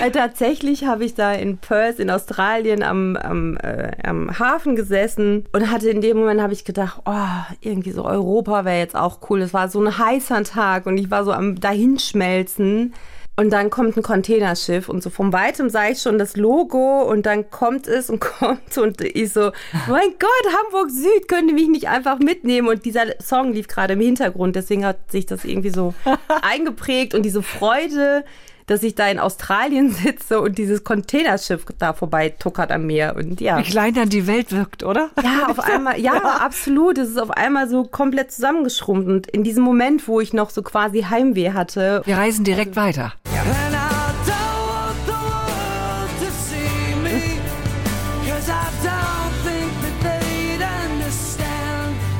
Äh, 0.00 0.10
Tatsächlich 0.10 0.84
habe 0.84 1.04
ich 1.04 1.14
da 1.14 1.32
in 1.32 1.58
Perth 1.58 1.98
in 1.98 2.10
Australien 2.10 2.82
am, 2.82 3.16
am, 3.16 3.56
äh, 3.56 3.90
am 4.04 4.38
Hafen 4.38 4.76
gesessen 4.76 5.46
und 5.52 5.70
hatte 5.70 5.88
in 5.88 6.00
dem 6.00 6.18
Moment 6.18 6.40
habe 6.40 6.52
ich 6.52 6.64
gedacht, 6.64 7.02
oh, 7.04 7.54
irgendwie 7.60 7.90
so 7.90 8.04
Europa 8.04 8.64
wäre 8.64 8.78
jetzt 8.78 8.94
auch 8.94 9.18
cool. 9.28 9.42
Es 9.42 9.54
war 9.54 9.68
so 9.68 9.80
ein 9.80 9.98
heißer 9.98 10.44
Tag 10.44 10.86
und 10.86 10.98
ich 10.98 11.10
war 11.10 11.24
so 11.24 11.32
am 11.32 11.58
dahinschmelzen. 11.58 12.94
Und 13.38 13.50
dann 13.50 13.70
kommt 13.70 13.96
ein 13.96 14.02
Containerschiff 14.02 14.88
und 14.88 15.00
so 15.00 15.10
von 15.10 15.32
weitem 15.32 15.70
sah 15.70 15.88
ich 15.88 16.02
schon 16.02 16.18
das 16.18 16.36
Logo 16.36 17.02
und 17.02 17.24
dann 17.24 17.50
kommt 17.50 17.86
es 17.86 18.10
und 18.10 18.18
kommt 18.20 18.76
und 18.76 19.00
ich 19.00 19.32
so, 19.32 19.52
mein 19.86 20.08
Gott, 20.18 20.52
Hamburg 20.58 20.90
Süd, 20.90 21.28
könnte 21.28 21.54
mich 21.54 21.68
nicht 21.68 21.88
einfach 21.88 22.18
mitnehmen. 22.18 22.66
Und 22.66 22.84
dieser 22.84 23.04
Song 23.22 23.52
lief 23.52 23.68
gerade 23.68 23.92
im 23.92 24.00
Hintergrund, 24.00 24.56
deswegen 24.56 24.84
hat 24.84 25.12
sich 25.12 25.24
das 25.24 25.44
irgendwie 25.44 25.70
so 25.70 25.94
eingeprägt 26.42 27.14
und 27.14 27.22
diese 27.22 27.44
Freude, 27.44 28.24
dass 28.68 28.82
ich 28.82 28.94
da 28.94 29.08
in 29.08 29.18
Australien 29.18 29.90
sitze 30.04 30.40
und 30.40 30.58
dieses 30.58 30.84
Containerschiff 30.84 31.64
da 31.78 31.92
vorbei 31.92 32.28
tuckert 32.28 32.70
am 32.70 32.86
Meer. 32.86 33.16
Und 33.16 33.40
ja. 33.40 33.58
Wie 33.58 33.62
klein 33.62 33.94
dann 33.94 34.08
die 34.08 34.26
Welt 34.28 34.52
wirkt, 34.52 34.84
oder? 34.84 35.10
Ja, 35.22 35.48
auf 35.48 35.58
einmal, 35.58 36.00
ja, 36.00 36.12
absolut. 36.12 36.98
Es 36.98 37.08
ist 37.08 37.18
auf 37.18 37.30
einmal 37.30 37.68
so 37.68 37.82
komplett 37.84 38.30
zusammengeschrumpft. 38.30 39.08
Und 39.08 39.26
in 39.28 39.42
diesem 39.42 39.64
Moment, 39.64 40.06
wo 40.06 40.20
ich 40.20 40.32
noch 40.32 40.50
so 40.50 40.62
quasi 40.62 41.02
Heimweh 41.02 41.52
hatte, 41.52 42.02
Wir 42.04 42.16
reisen 42.16 42.44
direkt 42.44 42.76
weiter. 42.76 43.14
Understand. 43.24 43.78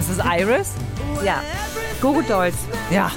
Ist 0.01 0.11
es 0.11 0.19
Iris? 0.19 0.73
ja, 1.25 1.43
Gogo 2.01 2.23
Dolls. 2.23 2.55
Ja. 2.91 3.11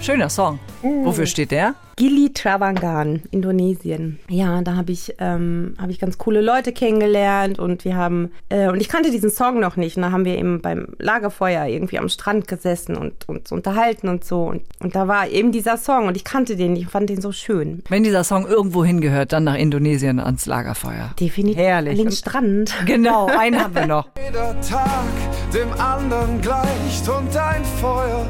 Schöner 0.00 0.28
Song. 0.28 0.58
Wofür 0.82 1.26
steht 1.26 1.50
der? 1.50 1.74
Gili 1.96 2.30
Travangan, 2.34 3.22
Indonesien. 3.30 4.18
Ja, 4.28 4.60
da 4.60 4.76
habe 4.76 4.92
ich, 4.92 5.14
ähm, 5.18 5.74
hab 5.80 5.88
ich 5.88 5.98
ganz 5.98 6.18
coole 6.18 6.42
Leute 6.42 6.72
kennengelernt 6.72 7.58
und 7.58 7.86
wir 7.86 7.96
haben, 7.96 8.32
äh, 8.50 8.68
und 8.68 8.82
ich 8.82 8.90
kannte 8.90 9.10
diesen 9.10 9.30
Song 9.30 9.60
noch 9.60 9.76
nicht. 9.76 9.96
Und 9.96 10.02
da 10.02 10.10
haben 10.10 10.26
wir 10.26 10.36
eben 10.36 10.60
beim 10.60 10.88
Lagerfeuer 10.98 11.64
irgendwie 11.66 11.98
am 11.98 12.10
Strand 12.10 12.48
gesessen 12.48 12.96
und 12.96 13.26
uns 13.26 13.50
unterhalten 13.50 14.08
und 14.08 14.24
so. 14.24 14.42
Und, 14.44 14.62
und 14.80 14.94
da 14.94 15.08
war 15.08 15.26
eben 15.28 15.52
dieser 15.52 15.78
Song 15.78 16.06
und 16.06 16.16
ich 16.18 16.24
kannte 16.24 16.56
den, 16.56 16.76
ich 16.76 16.86
fand 16.86 17.08
den 17.08 17.22
so 17.22 17.32
schön. 17.32 17.82
Wenn 17.88 18.02
dieser 18.02 18.24
Song 18.24 18.46
irgendwo 18.46 18.84
hingehört, 18.84 19.32
dann 19.32 19.44
nach 19.44 19.56
Indonesien 19.56 20.20
ans 20.20 20.44
Lagerfeuer. 20.44 21.12
Definitiv. 21.18 21.56
Herrlich. 21.58 21.92
An 21.92 21.96
den 21.98 22.06
Und- 22.08 22.12
Strand. 22.14 22.74
Genau, 22.86 23.26
einen 23.26 23.58
haben 23.62 23.74
wir 23.74 23.86
noch. 23.86 24.08
Jeder 24.26 24.60
Tag 24.60 25.06
dem 25.54 25.72
anderen 25.80 26.40
gleicht 26.42 27.08
und 27.08 27.34
ein 27.36 27.64
Feuer 27.80 28.26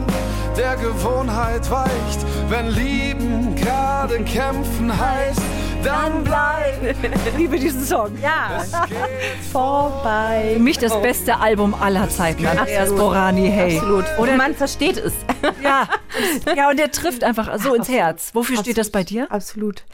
der 0.57 0.77
Gewohnheit 0.77 1.69
weicht. 1.71 2.25
Wenn 2.49 2.69
Lieben 2.69 3.57
gerade 3.57 4.23
kämpfen 4.23 4.97
heißt, 4.97 5.56
dann 5.87 6.25
bleib. 6.25 6.97
Ich 7.29 7.37
liebe 7.37 7.59
diesen 7.59 7.85
Song. 7.85 8.11
Ja, 8.21 8.65
vorbei. 9.53 10.51
Für 10.55 10.59
mich 10.61 10.79
das 10.79 11.01
beste 11.01 11.39
Album 11.39 11.75
aller 11.75 12.09
Zeiten. 12.09 12.47
Andreas 12.47 12.91
Absolut. 12.91 12.99
Borani, 12.99 13.49
hey. 13.49 13.77
Absolut. 13.77 14.05
Oder 14.19 14.33
Und 14.33 14.37
man 14.39 14.55
versteht 14.55 14.97
es. 14.97 15.13
ja, 15.63 15.89
ja, 16.57 16.71
und 16.71 16.79
der 16.79 16.91
trifft 16.91 17.23
einfach 17.23 17.59
so 17.61 17.75
ins 17.75 17.89
Herz. 17.89 18.31
Wofür 18.35 18.59
steht 18.59 18.79
das 18.79 18.91
bei 18.91 19.05
dir? 19.05 19.31
Absolut. 19.31 19.85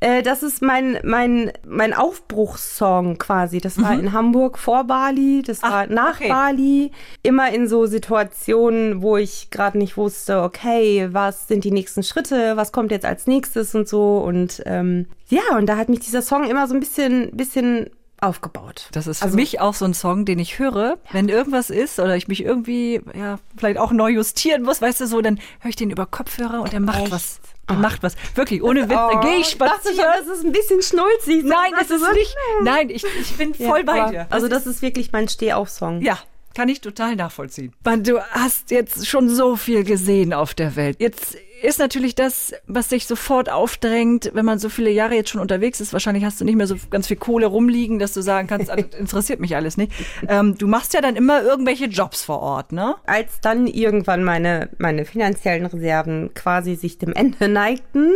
Äh, 0.00 0.22
das 0.22 0.42
ist 0.42 0.62
mein, 0.62 0.98
mein, 1.04 1.52
mein 1.64 1.94
Aufbruchssong 1.94 3.18
quasi. 3.18 3.60
Das 3.60 3.80
war 3.80 3.92
in 3.92 4.12
Hamburg 4.12 4.58
vor 4.58 4.84
Bali, 4.84 5.42
das 5.46 5.60
Ach, 5.62 5.70
war 5.70 5.86
nach 5.86 6.16
okay. 6.16 6.28
Bali. 6.28 6.90
Immer 7.22 7.52
in 7.52 7.68
so 7.68 7.86
Situationen, 7.86 9.00
wo 9.00 9.16
ich 9.16 9.50
gerade 9.50 9.78
nicht 9.78 9.96
wusste, 9.96 10.42
okay, 10.42 11.08
was 11.12 11.46
sind 11.46 11.64
die 11.64 11.70
nächsten 11.70 12.02
Schritte, 12.02 12.56
was 12.56 12.72
kommt 12.72 12.90
jetzt 12.90 13.06
als 13.06 13.26
nächstes 13.26 13.74
und 13.74 13.88
so. 13.88 14.18
Und 14.18 14.62
ähm, 14.66 15.06
ja, 15.28 15.35
und 15.56 15.66
da 15.66 15.76
hat 15.76 15.88
mich 15.88 16.00
dieser 16.00 16.22
Song 16.22 16.44
immer 16.44 16.66
so 16.68 16.74
ein 16.74 16.80
bisschen, 16.80 17.30
bisschen 17.36 17.90
aufgebaut. 18.20 18.88
Das 18.92 19.06
ist 19.06 19.18
für 19.18 19.26
Also- 19.26 19.36
mich 19.36 19.60
auch 19.60 19.74
so 19.74 19.84
ein 19.84 19.92
Song, 19.94 20.24
den 20.24 20.38
ich 20.38 20.58
höre, 20.58 20.98
wenn 21.12 21.28
irgendwas 21.28 21.68
ist 21.70 21.98
oder 22.00 22.16
ich 22.16 22.28
mich 22.28 22.42
irgendwie, 22.44 23.00
ja, 23.14 23.38
vielleicht 23.56 23.78
auch 23.78 23.92
neu 23.92 24.10
justieren 24.10 24.62
muss, 24.62 24.80
weißt 24.80 25.00
du 25.02 25.06
so, 25.06 25.20
dann 25.20 25.38
höre 25.60 25.68
ich 25.68 25.76
den 25.76 25.90
über 25.90 26.06
Kopfhörer 26.06 26.62
und 26.62 26.72
der 26.72 26.80
macht 26.80 27.02
Echt? 27.02 27.10
was. 27.12 27.40
Der 27.68 27.76
macht 27.76 28.02
was. 28.04 28.14
Wirklich, 28.36 28.62
ohne 28.62 28.82
Witz, 28.88 28.96
dann 28.96 29.20
gehe 29.22 29.36
ich 29.38 29.56
Oh, 29.56 29.64
dachte 29.64 29.88
spazieren. 29.90 29.96
schon, 29.96 30.28
das 30.28 30.38
ist 30.38 30.44
ein 30.44 30.52
bisschen 30.52 30.82
schnulzig. 30.82 31.44
Nein, 31.44 31.72
das 31.78 31.88
du 31.88 31.94
ist 31.96 32.04
so? 32.04 32.12
nicht. 32.12 32.36
Nein, 32.62 32.90
ich, 32.90 33.04
ich 33.20 33.36
bin 33.36 33.52
Ja, 33.58 33.68
voll 33.68 33.82
bei 33.84 34.00
aber- 34.02 34.10
dir. 34.12 34.26
Also 34.30 34.46
das 34.48 34.66
ist 34.66 34.82
wirklich 34.82 35.10
mein 35.12 35.28
Stehauf-Song. 35.28 36.00
ja, 36.00 36.18
Kann 36.54 36.70
ich 36.70 36.80
total 36.80 37.16
nachvollziehen. 37.16 37.74
Man, 37.84 38.02
du 38.02 38.18
hast 38.30 38.70
jetzt 38.70 39.06
schon 39.06 39.28
so 39.28 39.56
viel 39.56 39.84
gesehen 39.84 40.32
auf 40.32 40.54
der 40.54 40.74
Welt. 40.74 40.96
Jetzt 41.00 41.36
ist 41.62 41.78
natürlich 41.78 42.14
das, 42.14 42.52
was 42.66 42.88
sich 42.88 43.06
sofort 43.06 43.50
aufdrängt, 43.50 44.30
wenn 44.34 44.44
man 44.44 44.58
so 44.58 44.68
viele 44.68 44.90
Jahre 44.90 45.14
jetzt 45.14 45.30
schon 45.30 45.40
unterwegs 45.40 45.80
ist. 45.80 45.92
Wahrscheinlich 45.92 46.24
hast 46.24 46.40
du 46.40 46.44
nicht 46.44 46.56
mehr 46.56 46.66
so 46.66 46.76
ganz 46.90 47.06
viel 47.06 47.16
Kohle 47.16 47.46
rumliegen, 47.46 47.98
dass 47.98 48.12
du 48.12 48.20
sagen 48.20 48.46
kannst, 48.46 48.70
also, 48.70 48.84
interessiert 48.98 49.40
mich 49.40 49.56
alles 49.56 49.76
nicht. 49.76 49.92
Ähm, 50.28 50.56
du 50.56 50.66
machst 50.66 50.94
ja 50.94 51.00
dann 51.00 51.16
immer 51.16 51.42
irgendwelche 51.42 51.86
Jobs 51.86 52.24
vor 52.24 52.40
Ort, 52.40 52.72
ne? 52.72 52.96
Als 53.06 53.40
dann 53.40 53.66
irgendwann 53.66 54.24
meine, 54.24 54.70
meine 54.78 55.04
finanziellen 55.04 55.66
Reserven 55.66 56.32
quasi 56.34 56.74
sich 56.74 56.98
dem 56.98 57.12
Ende 57.12 57.48
neigten, 57.48 58.12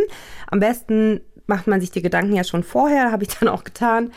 am 0.47 0.59
besten 0.59 1.21
macht 1.47 1.67
man 1.67 1.81
sich 1.81 1.91
die 1.91 2.01
Gedanken 2.01 2.35
ja 2.35 2.43
schon 2.43 2.63
vorher, 2.63 3.11
habe 3.11 3.23
ich 3.23 3.37
dann 3.37 3.49
auch 3.49 3.63
getan, 3.63 4.11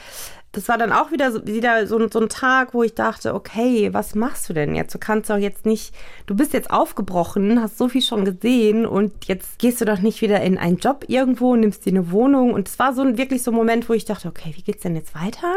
das 0.54 0.68
war 0.68 0.78
dann 0.78 0.92
auch 0.92 1.10
wieder 1.10 1.32
so, 1.32 1.46
wieder 1.46 1.86
so, 1.86 2.08
so 2.08 2.20
ein 2.20 2.28
Tag, 2.28 2.74
wo 2.74 2.82
ich 2.82 2.94
dachte, 2.94 3.34
okay, 3.34 3.92
was 3.92 4.14
machst 4.14 4.48
du 4.48 4.52
denn 4.52 4.74
jetzt? 4.74 4.94
Du 4.94 4.98
kannst 4.98 5.30
doch 5.30 5.36
jetzt 5.36 5.66
nicht, 5.66 5.94
du 6.26 6.34
bist 6.34 6.52
jetzt 6.52 6.70
aufgebrochen, 6.70 7.60
hast 7.60 7.78
so 7.78 7.88
viel 7.88 8.02
schon 8.02 8.24
gesehen 8.24 8.86
und 8.86 9.26
jetzt 9.26 9.58
gehst 9.58 9.80
du 9.80 9.84
doch 9.84 9.98
nicht 9.98 10.22
wieder 10.22 10.40
in 10.40 10.56
einen 10.58 10.78
Job 10.78 11.04
irgendwo, 11.08 11.56
nimmst 11.56 11.84
dir 11.84 11.90
eine 11.90 12.10
Wohnung. 12.10 12.52
Und 12.52 12.68
es 12.68 12.78
war 12.78 12.94
so 12.94 13.02
ein, 13.02 13.18
wirklich 13.18 13.42
so 13.42 13.50
ein 13.50 13.54
Moment, 13.56 13.88
wo 13.88 13.92
ich 13.92 14.04
dachte, 14.04 14.28
okay, 14.28 14.52
wie 14.56 14.62
geht's 14.62 14.82
denn 14.82 14.96
jetzt 14.96 15.14
weiter? 15.14 15.52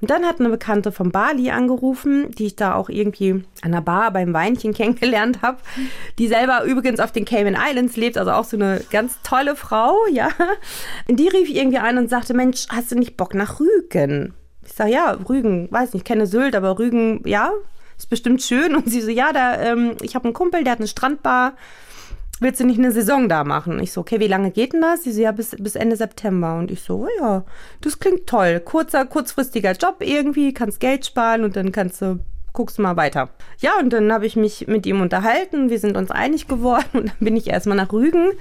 Und 0.00 0.10
dann 0.10 0.24
hat 0.24 0.38
eine 0.38 0.48
Bekannte 0.48 0.92
von 0.92 1.10
Bali 1.10 1.50
angerufen, 1.50 2.30
die 2.30 2.46
ich 2.46 2.56
da 2.56 2.74
auch 2.74 2.88
irgendwie 2.88 3.44
an 3.62 3.72
der 3.72 3.80
Bar 3.80 4.12
beim 4.12 4.32
Weinchen 4.32 4.72
kennengelernt 4.74 5.42
habe, 5.42 5.58
die 6.18 6.28
selber 6.28 6.64
übrigens 6.64 7.00
auf 7.00 7.12
den 7.12 7.24
Cayman 7.24 7.56
Islands 7.56 7.96
lebt, 7.96 8.16
also 8.16 8.30
auch 8.30 8.44
so 8.44 8.56
eine 8.56 8.82
ganz 8.90 9.18
tolle 9.22 9.56
Frau, 9.56 9.96
ja. 10.12 10.28
Und 11.08 11.18
die 11.18 11.28
rief 11.28 11.48
irgendwie 11.48 11.78
an 11.78 11.98
und 11.98 12.10
sagte, 12.10 12.34
Mensch, 12.34 12.66
hast 12.68 12.92
du 12.92 12.96
nicht 12.96 13.16
Bock 13.16 13.34
nach 13.34 13.60
Rügen? 13.60 14.34
Ich 14.64 14.74
sage, 14.74 14.92
ja, 14.92 15.18
Rügen, 15.28 15.68
weiß 15.70 15.94
nicht, 15.94 16.02
ich 16.02 16.04
kenne 16.04 16.26
Sylt, 16.26 16.54
aber 16.54 16.78
Rügen, 16.78 17.22
ja, 17.26 17.52
ist 17.96 18.10
bestimmt 18.10 18.42
schön. 18.42 18.76
Und 18.76 18.88
sie 18.88 19.00
so, 19.00 19.10
ja, 19.10 19.32
da, 19.32 19.60
ähm, 19.60 19.96
ich 20.02 20.14
habe 20.14 20.26
einen 20.26 20.34
Kumpel, 20.34 20.62
der 20.62 20.72
hat 20.72 20.78
eine 20.78 20.88
Strandbar 20.88 21.54
willst 22.40 22.60
du 22.60 22.64
nicht 22.64 22.78
eine 22.78 22.92
Saison 22.92 23.28
da 23.28 23.44
machen? 23.44 23.80
Ich 23.80 23.92
so, 23.92 24.00
okay, 24.00 24.20
wie 24.20 24.28
lange 24.28 24.50
geht 24.50 24.72
denn 24.72 24.80
das? 24.80 25.04
Sie 25.04 25.12
so, 25.12 25.20
ja, 25.20 25.32
bis, 25.32 25.56
bis 25.58 25.74
Ende 25.74 25.96
September. 25.96 26.58
Und 26.58 26.70
ich 26.70 26.82
so, 26.82 27.06
oh 27.06 27.08
ja, 27.20 27.44
das 27.80 27.98
klingt 27.98 28.26
toll. 28.26 28.60
Kurzer, 28.60 29.04
kurzfristiger 29.04 29.72
Job 29.72 29.96
irgendwie, 30.00 30.54
kannst 30.54 30.80
Geld 30.80 31.06
sparen 31.06 31.44
und 31.44 31.56
dann 31.56 31.72
kannst 31.72 32.00
du, 32.02 32.18
guckst 32.52 32.78
du 32.78 32.82
mal 32.82 32.96
weiter. 32.96 33.30
Ja, 33.58 33.72
und 33.80 33.92
dann 33.92 34.12
habe 34.12 34.26
ich 34.26 34.36
mich 34.36 34.66
mit 34.66 34.86
ihm 34.86 35.00
unterhalten, 35.00 35.70
wir 35.70 35.78
sind 35.78 35.96
uns 35.96 36.10
einig 36.10 36.48
geworden 36.48 36.86
und 36.92 37.08
dann 37.08 37.18
bin 37.20 37.36
ich 37.36 37.48
erstmal 37.48 37.76
nach 37.76 37.92
Rügen 37.92 38.32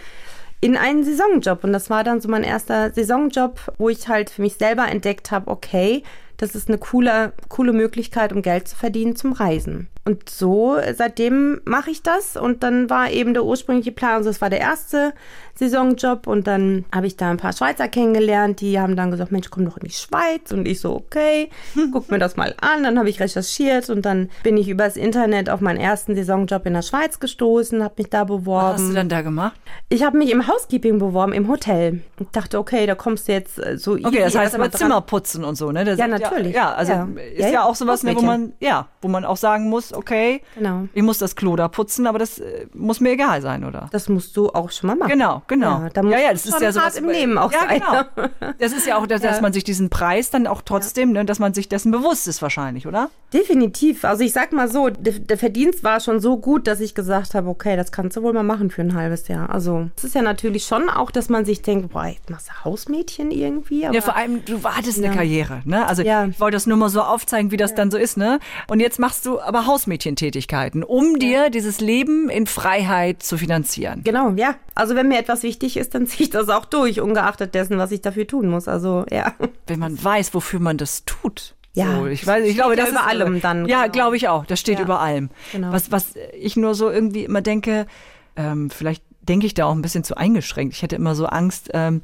in 0.62 0.78
einen 0.78 1.04
Saisonjob. 1.04 1.64
Und 1.64 1.74
das 1.74 1.90
war 1.90 2.04
dann 2.04 2.22
so 2.22 2.30
mein 2.30 2.44
erster 2.44 2.92
Saisonjob, 2.92 3.74
wo 3.78 3.90
ich 3.90 4.08
halt 4.08 4.30
für 4.30 4.42
mich 4.42 4.56
selber 4.56 4.88
entdeckt 4.88 5.32
habe, 5.32 5.50
okay, 5.50 6.04
das 6.38 6.54
ist 6.54 6.68
eine 6.68 6.78
coole, 6.78 7.34
coole 7.50 7.74
Möglichkeit, 7.74 8.32
um 8.32 8.42
Geld 8.42 8.68
zu 8.68 8.76
verdienen 8.76 9.16
zum 9.16 9.34
Reisen. 9.34 9.88
Und 10.08 10.30
so, 10.30 10.78
seitdem 10.96 11.60
mache 11.66 11.92
ich 11.92 12.02
das. 12.02 12.38
Und 12.38 12.64
dann 12.64 12.90
war 12.90 13.12
eben 13.12 13.34
der 13.34 13.44
ursprüngliche 13.44 13.92
Plan, 13.92 14.16
also 14.16 14.30
das 14.30 14.40
war 14.40 14.50
der 14.50 14.62
erste 14.62 15.14
Saisonjob. 15.56 16.28
Und 16.28 16.48
dann 16.48 16.86
habe 16.96 17.08
ich 17.08 17.18
da 17.18 17.30
ein 17.30 17.36
paar 17.36 17.52
Schweizer 17.52 17.90
kennengelernt, 17.90 18.62
die 18.62 18.80
haben 18.80 18.96
dann 18.96 19.12
gesagt, 19.12 19.34
Mensch, 19.34 19.50
komm 19.50 19.66
doch 19.66 19.76
in 19.76 19.88
die 19.88 19.94
Schweiz. 19.94 20.54
Und 20.54 20.66
ich 20.66 20.80
so, 20.80 20.96
okay, 20.96 21.50
guck 21.92 22.10
mir 22.10 22.20
das 22.20 22.38
mal 22.38 22.56
an. 22.62 22.84
Dann 22.84 22.98
habe 22.98 23.10
ich 23.10 23.20
recherchiert 23.20 23.90
und 23.90 24.06
dann 24.06 24.30
bin 24.44 24.56
ich 24.56 24.70
übers 24.70 24.96
Internet 24.96 25.50
auf 25.50 25.60
meinen 25.60 25.78
ersten 25.78 26.16
Saisonjob 26.16 26.66
in 26.66 26.74
der 26.74 26.84
Schweiz 26.84 27.20
gestoßen, 27.20 27.84
habe 27.84 27.96
mich 27.98 28.10
da 28.10 28.24
beworben. 28.24 28.76
Was 28.76 28.82
hast 28.82 28.90
du 28.90 28.96
dann 28.96 29.10
da 29.10 29.22
gemacht? 29.24 29.60
Ich 29.90 30.04
habe 30.04 30.18
mich 30.18 30.32
im 30.32 30.48
Housekeeping 30.48 31.00
beworben, 31.00 31.34
im 31.34 31.50
Hotel. 31.50 32.02
Ich 32.18 32.28
dachte, 32.32 32.60
okay, 32.60 32.86
da 32.86 32.96
kommst 32.96 33.28
du 33.28 33.34
jetzt 33.34 33.60
äh, 33.60 33.78
so 33.78 33.94
Okay, 33.94 34.20
das 34.20 34.38
heißt 34.38 34.56
aber 34.56 34.72
Zimmer 34.72 35.02
putzen 35.02 35.44
und 35.44 35.56
so, 35.56 35.74
ne? 35.74 35.84
Das 35.84 36.00
ja, 36.00 36.08
natürlich. 36.08 36.56
Ja, 36.56 36.74
also 36.74 36.94
ja. 36.94 37.08
ist 37.36 37.40
ja, 37.40 37.50
ja 37.50 37.64
auch 37.66 37.76
sowas, 37.76 38.04
ne, 38.04 38.16
wo 38.16 38.22
man, 38.22 38.54
ja, 38.62 38.88
wo 39.02 39.10
man 39.10 39.26
auch 39.26 39.38
sagen 39.38 39.70
muss, 39.70 39.94
okay, 39.98 40.42
genau. 40.56 40.88
ich 40.94 41.04
muss 41.04 41.18
das 41.18 41.36
Klo 41.36 41.56
da 41.56 41.68
putzen, 41.68 42.08
aber 42.08 42.20
das 42.20 42.40
äh, 42.40 42.68
muss 42.74 43.00
mir 43.00 43.12
egal 43.12 43.42
sein, 43.42 43.64
oder? 43.64 43.90
Das 43.92 44.10
musst 44.10 44.36
du 44.38 44.50
auch 44.50 44.72
schon 44.72 44.88
mal 44.88 44.96
machen. 44.96 45.10
Genau, 45.10 45.42
genau. 45.48 45.84
Ja, 45.84 45.90
da 45.90 46.02
ja, 46.04 46.20
ja, 46.20 46.32
das 46.32 46.46
ist 46.46 46.60
ja 46.62 46.72
sowas 46.72 46.96
im 46.96 47.10
Leben 47.10 47.38
auch 47.38 47.52
ja, 47.52 47.60
sein. 47.68 47.82
Genau. 47.82 48.54
Das 48.60 48.74
ist 48.74 48.88
ja 48.88 48.98
auch, 48.98 49.08
dass, 49.08 49.22
dass 49.28 49.42
man 49.42 49.54
sich 49.54 49.64
diesen 49.64 49.90
Preis 49.90 50.30
dann 50.30 50.48
auch 50.48 50.62
trotzdem, 50.62 51.12
ne, 51.12 51.26
dass 51.26 51.40
man 51.40 51.54
sich 51.54 51.70
dessen 51.70 51.92
bewusst 51.92 52.28
ist 52.28 52.42
wahrscheinlich, 52.42 52.88
oder? 52.88 53.10
Definitiv. 53.34 54.06
Also 54.06 54.24
ich 54.24 54.34
sag 54.34 54.54
mal 54.54 54.70
so, 54.70 54.90
der, 54.90 55.14
der 55.14 55.38
Verdienst 55.38 55.84
war 55.84 56.00
schon 56.00 56.20
so 56.20 56.38
gut, 56.38 56.68
dass 56.68 56.80
ich 56.80 56.96
gesagt 56.96 57.34
habe, 57.34 57.50
okay, 57.50 57.76
das 57.76 57.92
kannst 57.92 58.18
du 58.18 58.24
wohl 58.24 58.34
mal 58.34 58.44
machen 58.44 58.70
für 58.72 58.82
ein 58.82 58.96
halbes 58.96 59.28
Jahr. 59.28 59.50
Also 59.50 59.90
es 59.98 60.04
ist 60.04 60.16
ja 60.16 60.22
natürlich 60.22 60.66
schon 60.66 60.90
auch, 60.90 61.12
dass 61.12 61.30
man 61.30 61.46
sich 61.46 61.62
denkt, 61.62 61.92
boah, 61.92 62.06
jetzt 62.06 62.30
machst 62.30 62.50
du 62.50 62.66
Hausmädchen 62.66 63.32
irgendwie. 63.32 63.82
ja, 63.82 64.02
vor 64.02 64.16
allem, 64.16 64.46
du 64.46 64.64
wartest 64.64 65.04
eine 65.04 65.14
Karriere, 65.14 65.62
ne? 65.66 65.86
Also 65.88 66.04
ich 66.04 66.40
wollte 66.40 66.56
das 66.56 66.68
nur 66.68 66.78
mal 66.78 66.90
so 66.90 67.02
aufzeigen, 67.02 67.52
wie 67.52 67.58
das 67.58 67.76
dann 67.76 67.92
so 67.92 67.98
ist, 67.98 68.18
ne? 68.18 68.40
Und 68.68 68.80
jetzt 68.80 69.00
machst 69.00 69.26
du 69.26 69.40
aber 69.40 69.66
Hausmädchentätigkeiten, 69.88 70.84
um 70.84 71.18
dir 71.18 71.50
dieses 71.50 71.80
Leben 71.80 72.30
in 72.30 72.46
Freiheit 72.46 73.24
zu 73.24 73.38
finanzieren. 73.38 74.02
Genau, 74.04 74.32
ja. 74.32 74.56
Also 74.76 74.96
wenn 74.96 75.08
mir 75.08 75.18
etwas 75.18 75.44
wichtig 75.44 75.78
ist, 75.78 75.96
dann 75.96 76.06
ziehe 76.08 76.26
ich 76.26 76.30
das 76.30 76.50
auch 76.50 76.66
durch, 76.66 77.00
ungeachtet 77.02 77.56
dessen, 77.56 77.78
was 77.78 77.92
ich 77.92 78.02
dafür 78.02 78.28
tun 78.28 78.50
muss. 78.50 78.68
Also 78.68 79.06
ja. 79.10 79.34
Wenn 79.66 79.80
man 79.80 80.02
weiß, 80.02 80.34
wofür 80.34 80.60
man 80.60 80.78
das 80.78 81.06
tut. 81.06 81.56
Ja, 81.74 82.00
so, 82.00 82.08
ich 82.08 82.26
weiß, 82.26 82.44
ich 82.46 82.56
glaube, 82.56 82.76
das 82.76 82.90
über 82.90 83.00
ist, 83.00 83.06
allem 83.06 83.42
dann. 83.42 83.68
Ja, 83.68 83.84
genau. 83.84 83.92
glaube 83.92 84.18
ich 84.18 84.28
auch. 84.28 84.46
Das 84.46 84.60
steht 84.60 84.80
ja. 84.80 84.86
über 84.86 85.00
allem. 85.00 85.30
Genau. 85.52 85.72
Was, 85.72 85.92
was 85.92 86.16
ich 86.38 86.58
nur 86.58 86.76
so 86.76 86.90
irgendwie 86.90 87.24
immer 87.24 87.42
denke, 87.42 87.86
ähm, 88.36 88.70
vielleicht 88.70 89.04
denke 89.22 89.46
ich 89.46 89.54
da 89.54 89.66
auch 89.66 89.74
ein 89.74 89.82
bisschen 89.82 90.04
zu 90.04 90.18
eingeschränkt. 90.18 90.74
Ich 90.74 90.82
hätte 90.82 90.96
immer 90.96 91.14
so 91.14 91.28
Angst, 91.28 91.70
ähm, 91.74 92.02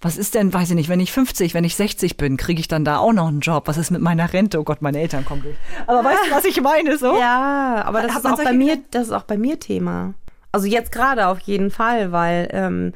was 0.00 0.16
ist 0.18 0.34
denn, 0.34 0.52
weiß 0.52 0.70
ich 0.70 0.76
nicht, 0.76 0.88
wenn 0.88 1.00
ich 1.00 1.12
50, 1.12 1.54
wenn 1.54 1.64
ich 1.64 1.76
60 1.76 2.16
bin, 2.16 2.36
kriege 2.36 2.60
ich 2.60 2.68
dann 2.68 2.84
da 2.84 2.98
auch 2.98 3.12
noch 3.12 3.28
einen 3.28 3.40
Job? 3.40 3.68
Was 3.68 3.78
ist 3.78 3.90
mit 3.90 4.02
meiner 4.02 4.32
Rente? 4.32 4.60
Oh 4.60 4.64
Gott, 4.64 4.82
meine 4.82 5.00
Eltern 5.00 5.24
kommen 5.24 5.42
durch. 5.42 5.56
Aber 5.86 6.04
weißt 6.04 6.26
du, 6.26 6.30
was 6.34 6.44
ich 6.44 6.60
meine? 6.60 6.98
So? 6.98 7.16
Ja, 7.18 7.82
aber 7.86 8.02
das 8.02 8.16
ist 8.16 8.26
auch 8.26 8.42
bei 8.42 8.52
mir, 8.52 8.78
das 8.90 9.04
ist 9.04 9.12
auch 9.12 9.22
bei 9.22 9.38
mir 9.38 9.58
Thema. 9.58 10.14
Also 10.52 10.66
jetzt 10.66 10.92
gerade 10.92 11.26
auf 11.28 11.40
jeden 11.40 11.70
Fall, 11.70 12.12
weil 12.12 12.48
ähm, 12.52 12.92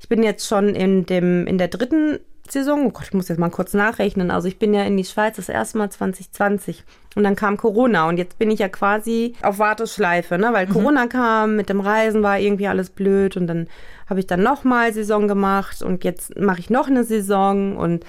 ich 0.00 0.08
bin 0.08 0.22
jetzt 0.22 0.46
schon 0.46 0.74
in 0.74 1.06
dem 1.06 1.46
in 1.46 1.58
der 1.58 1.68
dritten 1.68 2.18
Saison. 2.52 2.86
Oh 2.86 2.90
Gott, 2.90 3.04
ich 3.04 3.14
muss 3.14 3.28
jetzt 3.28 3.38
mal 3.38 3.50
kurz 3.50 3.74
nachrechnen. 3.74 4.30
Also 4.30 4.48
ich 4.48 4.58
bin 4.58 4.74
ja 4.74 4.82
in 4.82 4.96
die 4.96 5.04
Schweiz 5.04 5.36
das 5.36 5.48
erste 5.48 5.78
Mal 5.78 5.90
2020 5.90 6.84
und 7.14 7.24
dann 7.24 7.36
kam 7.36 7.56
Corona 7.56 8.08
und 8.08 8.18
jetzt 8.18 8.38
bin 8.38 8.50
ich 8.50 8.60
ja 8.60 8.68
quasi 8.68 9.34
auf 9.42 9.58
Warteschleife, 9.58 10.38
ne? 10.38 10.50
Weil 10.52 10.66
mhm. 10.66 10.72
Corona 10.72 11.06
kam, 11.06 11.56
mit 11.56 11.68
dem 11.68 11.80
Reisen 11.80 12.22
war 12.22 12.38
irgendwie 12.38 12.68
alles 12.68 12.90
blöd 12.90 13.36
und 13.36 13.46
dann 13.46 13.68
habe 14.08 14.20
ich 14.20 14.26
dann 14.26 14.42
nochmal 14.42 14.92
Saison 14.92 15.26
gemacht 15.26 15.82
und 15.82 16.04
jetzt 16.04 16.38
mache 16.38 16.60
ich 16.60 16.70
noch 16.70 16.88
eine 16.88 17.04
Saison 17.04 17.76
und 17.76 18.04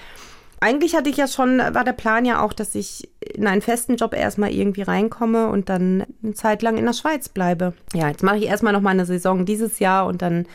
eigentlich 0.60 0.96
hatte 0.96 1.10
ich 1.10 1.18
ja 1.18 1.28
schon, 1.28 1.60
war 1.60 1.84
der 1.84 1.94
Plan 1.94 2.26
ja 2.26 2.42
auch, 2.42 2.52
dass 2.52 2.74
ich 2.74 3.10
in 3.20 3.46
einen 3.46 3.62
festen 3.62 3.96
Job 3.96 4.14
erstmal 4.16 4.52
irgendwie 4.52 4.82
reinkomme 4.82 5.50
und 5.50 5.70
dann 5.70 6.06
eine 6.24 6.34
Zeit 6.34 6.62
lang 6.64 6.78
in 6.78 6.86
der 6.86 6.94
Schweiz 6.94 7.30
bleibe. 7.30 7.74
Ja, 7.94 8.08
jetzt 8.08 8.24
mache 8.24 8.38
ich 8.38 8.46
erstmal 8.46 8.74
noch 8.74 8.82
mal 8.82 8.92
eine 8.92 9.06
Saison 9.06 9.46
dieses 9.46 9.80
Jahr 9.80 10.08
und 10.08 10.22
dann 10.22 10.48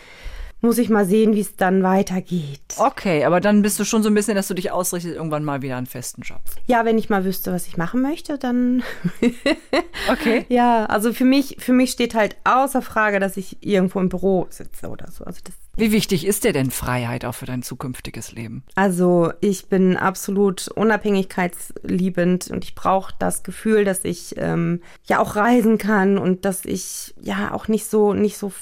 muss 0.63 0.79
ich 0.79 0.89
mal 0.89 1.05
sehen, 1.05 1.35
wie 1.35 1.41
es 1.41 1.57
dann 1.57 1.83
weitergeht. 1.83 2.61
Okay, 2.79 3.25
aber 3.25 3.41
dann 3.41 3.63
bist 3.63 3.79
du 3.79 3.85
schon 3.85 4.03
so 4.03 4.09
ein 4.09 4.15
bisschen, 4.15 4.37
dass 4.37 4.49
du 4.49 4.55
dich 4.55 4.71
ausrichtest, 4.71 5.15
irgendwann 5.15 5.45
mal 5.45 5.61
wieder 5.61 5.77
einen 5.77 5.87
festen 5.87 6.23
Job. 6.23 6.41
Ja, 6.67 6.85
wenn 6.85 6.99
ich 6.99 7.11
mal 7.11 7.25
wüsste, 7.25 7.53
was 7.53 7.67
ich 7.67 7.77
machen 7.77 8.01
möchte, 8.01 8.39
dann. 8.39 8.83
okay. 10.11 10.47
Ja, 10.49 10.87
also 10.87 11.13
für 11.13 11.25
mich, 11.25 11.57
für 11.59 11.73
mich 11.73 11.91
steht 11.91 12.15
halt 12.15 12.37
außer 12.45 12.81
Frage, 12.81 13.21
dass 13.21 13.37
ich 13.37 13.59
irgendwo 13.61 14.01
im 14.01 14.09
Büro 14.09 14.47
sitze 14.51 14.89
oder 14.89 15.11
so. 15.11 15.25
Also 15.25 15.41
das 15.45 15.55
wie 15.75 15.91
wichtig 15.91 16.27
ist 16.27 16.45
dir 16.45 16.53
denn 16.53 16.71
Freiheit 16.71 17.25
auch 17.25 17.35
für 17.35 17.47
dein 17.47 17.63
zukünftiges 17.63 18.33
Leben? 18.33 18.63
Also 18.75 19.33
ich 19.41 19.69
bin 19.71 19.97
absolut 19.97 20.69
unabhängigkeitsliebend 20.69 22.51
und 22.51 22.65
ich 22.65 22.75
brauche 22.75 23.15
das 23.19 23.43
Gefühl, 23.43 23.85
dass 23.85 24.05
ich 24.05 24.35
ähm, 24.37 24.83
ja 25.07 25.19
auch 25.19 25.35
reisen 25.35 25.79
kann 25.79 26.19
und 26.19 26.45
dass 26.45 26.67
ich 26.67 27.15
ja 27.23 27.53
auch 27.53 27.69
nicht 27.69 27.87
so 27.87 28.13
nicht 28.13 28.37
so 28.37 28.53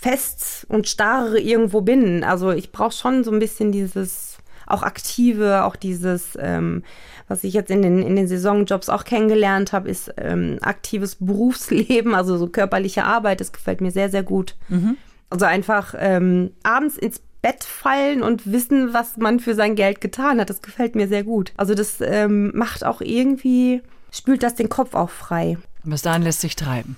fest 0.00 0.66
und 0.68 0.88
starr 0.88 1.34
irgendwo 1.34 1.82
bin. 1.82 2.24
Also 2.24 2.52
ich 2.52 2.72
brauche 2.72 2.92
schon 2.92 3.22
so 3.22 3.30
ein 3.30 3.38
bisschen 3.38 3.70
dieses 3.70 4.38
auch 4.66 4.82
aktive, 4.82 5.64
auch 5.64 5.76
dieses, 5.76 6.38
ähm, 6.40 6.84
was 7.28 7.44
ich 7.44 7.54
jetzt 7.54 7.70
in 7.70 7.82
den, 7.82 8.02
in 8.02 8.16
den 8.16 8.28
Saisonjobs 8.28 8.88
auch 8.88 9.04
kennengelernt 9.04 9.72
habe, 9.72 9.90
ist 9.90 10.12
ähm, 10.16 10.58
aktives 10.62 11.16
Berufsleben, 11.16 12.14
also 12.14 12.38
so 12.38 12.46
körperliche 12.46 13.04
Arbeit. 13.04 13.40
Das 13.40 13.52
gefällt 13.52 13.80
mir 13.80 13.90
sehr, 13.90 14.10
sehr 14.10 14.22
gut. 14.22 14.56
Mhm. 14.68 14.96
Also 15.28 15.44
einfach 15.44 15.94
ähm, 15.98 16.52
abends 16.62 16.96
ins 16.96 17.20
Bett 17.42 17.64
fallen 17.64 18.22
und 18.22 18.50
wissen, 18.50 18.94
was 18.94 19.16
man 19.16 19.40
für 19.40 19.54
sein 19.54 19.74
Geld 19.74 20.00
getan 20.00 20.40
hat. 20.40 20.50
Das 20.50 20.62
gefällt 20.62 20.94
mir 20.94 21.08
sehr 21.08 21.24
gut. 21.24 21.52
Also 21.56 21.74
das 21.74 22.00
ähm, 22.00 22.52
macht 22.54 22.84
auch 22.84 23.00
irgendwie, 23.00 23.82
spült 24.12 24.42
das 24.42 24.54
den 24.54 24.68
Kopf 24.68 24.94
auch 24.94 25.10
frei. 25.10 25.58
Bis 25.84 26.02
dahin 26.02 26.22
lässt 26.22 26.40
sich 26.40 26.56
treiben. 26.56 26.96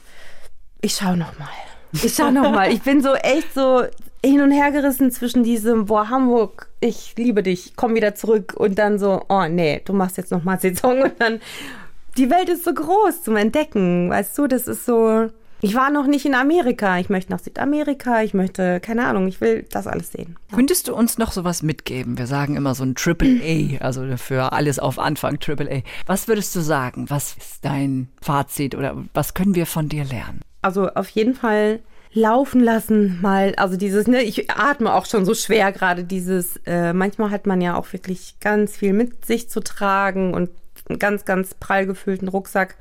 Ich 0.81 0.95
schau 0.95 1.17
noch 1.17 1.39
mal. 1.39 1.49
Ich 1.93 2.15
schau 2.15 2.31
noch 2.31 2.51
mal. 2.53 2.73
Ich 2.73 2.83
bin 2.83 3.03
so 3.03 3.15
echt 3.15 3.53
so 3.55 3.83
hin 4.25 4.41
und 4.41 4.53
her 4.53 4.71
gerissen 4.71 5.11
zwischen 5.11 5.43
diesem, 5.43 5.87
boah, 5.87 6.09
Hamburg, 6.09 6.69
ich 6.81 7.15
liebe 7.17 7.43
dich, 7.43 7.73
komm 7.77 7.95
wieder 7.95 8.15
zurück 8.15 8.55
und 8.57 8.79
dann 8.79 8.99
so, 8.99 9.23
oh 9.29 9.47
nee, 9.49 9.81
du 9.85 9.93
machst 9.93 10.17
jetzt 10.17 10.31
noch 10.31 10.45
mal 10.45 10.61
Saison 10.61 11.03
und 11.03 11.15
dann, 11.19 11.41
die 12.17 12.31
Welt 12.31 12.49
ist 12.49 12.65
so 12.65 12.73
groß 12.73 13.23
zum 13.23 13.37
Entdecken, 13.37 14.11
weißt 14.11 14.39
du, 14.39 14.47
das 14.47 14.69
ist 14.69 14.87
so, 14.87 15.29
Ich 15.65 15.77
war 15.77 15.91
noch 15.91 16.07
nicht 16.09 16.27
in 16.27 16.35
Amerika. 16.35 16.99
Ich 16.99 17.09
möchte 17.09 17.31
nach 17.31 17.39
Südamerika. 17.39 18.23
Ich 18.23 18.35
möchte, 18.35 18.81
keine 18.81 19.07
Ahnung, 19.07 19.29
ich 19.29 19.41
will 19.41 19.65
das 19.71 19.87
alles 19.87 20.11
sehen. 20.11 20.37
Könntest 20.53 20.89
du 20.89 20.95
uns 20.95 21.19
noch 21.19 21.31
sowas 21.31 21.63
mitgeben? 21.63 22.19
Wir 22.19 22.27
sagen 22.27 22.57
immer 22.57 22.75
so 22.75 22.83
ein 22.83 22.97
Triple 22.97 23.41
A, 23.81 23.85
also 23.85 24.05
für 24.17 24.53
alles 24.53 24.81
auf 24.81 24.99
Anfang 24.99 25.39
Triple 25.39 25.71
A. 25.73 25.83
Was 26.07 26.27
würdest 26.27 26.57
du 26.57 26.61
sagen? 26.61 27.09
Was 27.11 27.37
ist 27.37 27.65
dein 27.65 28.09
Fazit 28.21 28.75
oder 28.75 28.97
was 29.15 29.35
können 29.35 29.55
wir 29.55 29.67
von 29.67 29.89
dir 29.89 30.05
lernen? 30.05 30.41
Also 30.63 30.89
auf 30.89 31.09
jeden 31.11 31.35
Fall 31.35 31.81
laufen 32.15 32.61
lassen, 32.61 33.21
mal, 33.23 33.55
also 33.57 33.77
dieses, 33.77 34.07
ne, 34.07 34.23
ich 34.23 34.51
atme 34.51 34.93
auch 34.93 35.07
schon 35.07 35.25
so 35.25 35.35
schwer 35.35 35.73
gerade, 35.73 36.05
dieses, 36.05 36.59
äh, 36.67 36.93
manchmal 36.93 37.31
hat 37.31 37.47
man 37.47 37.61
ja 37.61 37.75
auch 37.75 37.93
wirklich 37.93 38.37
ganz 38.41 38.77
viel 38.77 38.93
mit 38.93 39.25
sich 39.25 39.49
zu 39.49 39.61
tragen 39.61 40.35
und 40.35 40.51
einen 40.89 40.99
ganz, 40.99 41.25
ganz 41.25 41.55
prall 41.55 41.87
gefüllten 41.87 42.29
Rucksack 42.29 42.77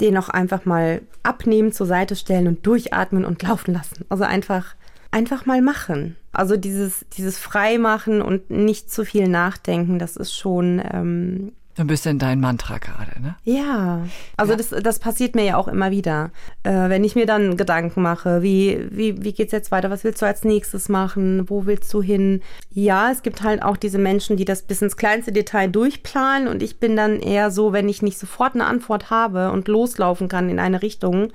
den 0.00 0.16
auch 0.18 0.28
einfach 0.28 0.64
mal 0.64 1.02
abnehmen, 1.22 1.72
zur 1.72 1.86
Seite 1.86 2.16
stellen 2.16 2.48
und 2.48 2.66
durchatmen 2.66 3.24
und 3.24 3.42
laufen 3.42 3.74
lassen. 3.74 4.04
Also 4.08 4.24
einfach, 4.24 4.74
einfach 5.10 5.46
mal 5.46 5.62
machen. 5.62 6.16
Also 6.32 6.56
dieses, 6.56 7.06
dieses 7.16 7.38
Freimachen 7.38 8.20
und 8.20 8.50
nicht 8.50 8.90
zu 8.90 9.04
viel 9.04 9.28
nachdenken, 9.28 9.98
das 9.98 10.16
ist 10.16 10.36
schon 10.36 10.82
ähm, 10.92 11.52
so 11.76 11.82
ein 11.82 11.88
bisschen 11.88 12.18
dein 12.18 12.40
Mantra 12.40 12.78
gerade, 12.78 13.20
ne? 13.20 13.36
Ja, 13.44 14.06
also 14.38 14.52
ja. 14.52 14.56
Das, 14.56 14.70
das 14.70 14.98
passiert 14.98 15.34
mir 15.34 15.44
ja 15.44 15.56
auch 15.58 15.68
immer 15.68 15.90
wieder. 15.90 16.30
Äh, 16.62 16.88
wenn 16.88 17.04
ich 17.04 17.14
mir 17.14 17.26
dann 17.26 17.58
Gedanken 17.58 18.00
mache, 18.00 18.42
wie, 18.42 18.86
wie, 18.90 19.22
wie 19.22 19.34
geht's 19.34 19.52
jetzt 19.52 19.70
weiter, 19.70 19.90
was 19.90 20.02
willst 20.02 20.22
du 20.22 20.26
als 20.26 20.42
nächstes 20.42 20.88
machen, 20.88 21.50
wo 21.50 21.66
willst 21.66 21.92
du 21.92 22.00
hin? 22.00 22.40
Ja, 22.72 23.10
es 23.10 23.22
gibt 23.22 23.42
halt 23.42 23.62
auch 23.62 23.76
diese 23.76 23.98
Menschen, 23.98 24.38
die 24.38 24.46
das 24.46 24.62
bis 24.62 24.80
ins 24.80 24.96
kleinste 24.96 25.32
Detail 25.32 25.68
durchplanen 25.68 26.48
und 26.48 26.62
ich 26.62 26.80
bin 26.80 26.96
dann 26.96 27.20
eher 27.20 27.50
so, 27.50 27.74
wenn 27.74 27.90
ich 27.90 28.00
nicht 28.00 28.18
sofort 28.18 28.54
eine 28.54 28.64
Antwort 28.64 29.10
habe 29.10 29.50
und 29.50 29.68
loslaufen 29.68 30.28
kann 30.28 30.48
in 30.48 30.58
eine 30.58 30.80
Richtung, 30.80 31.30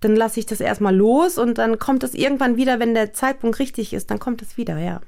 dann 0.00 0.16
lasse 0.16 0.40
ich 0.40 0.46
das 0.46 0.60
erstmal 0.60 0.96
los 0.96 1.36
und 1.36 1.58
dann 1.58 1.78
kommt 1.78 2.02
es 2.02 2.14
irgendwann 2.14 2.56
wieder, 2.56 2.80
wenn 2.80 2.94
der 2.94 3.12
Zeitpunkt 3.12 3.58
richtig 3.58 3.92
ist, 3.92 4.10
dann 4.10 4.18
kommt 4.18 4.40
es 4.40 4.56
wieder, 4.56 4.78
ja. 4.78 5.02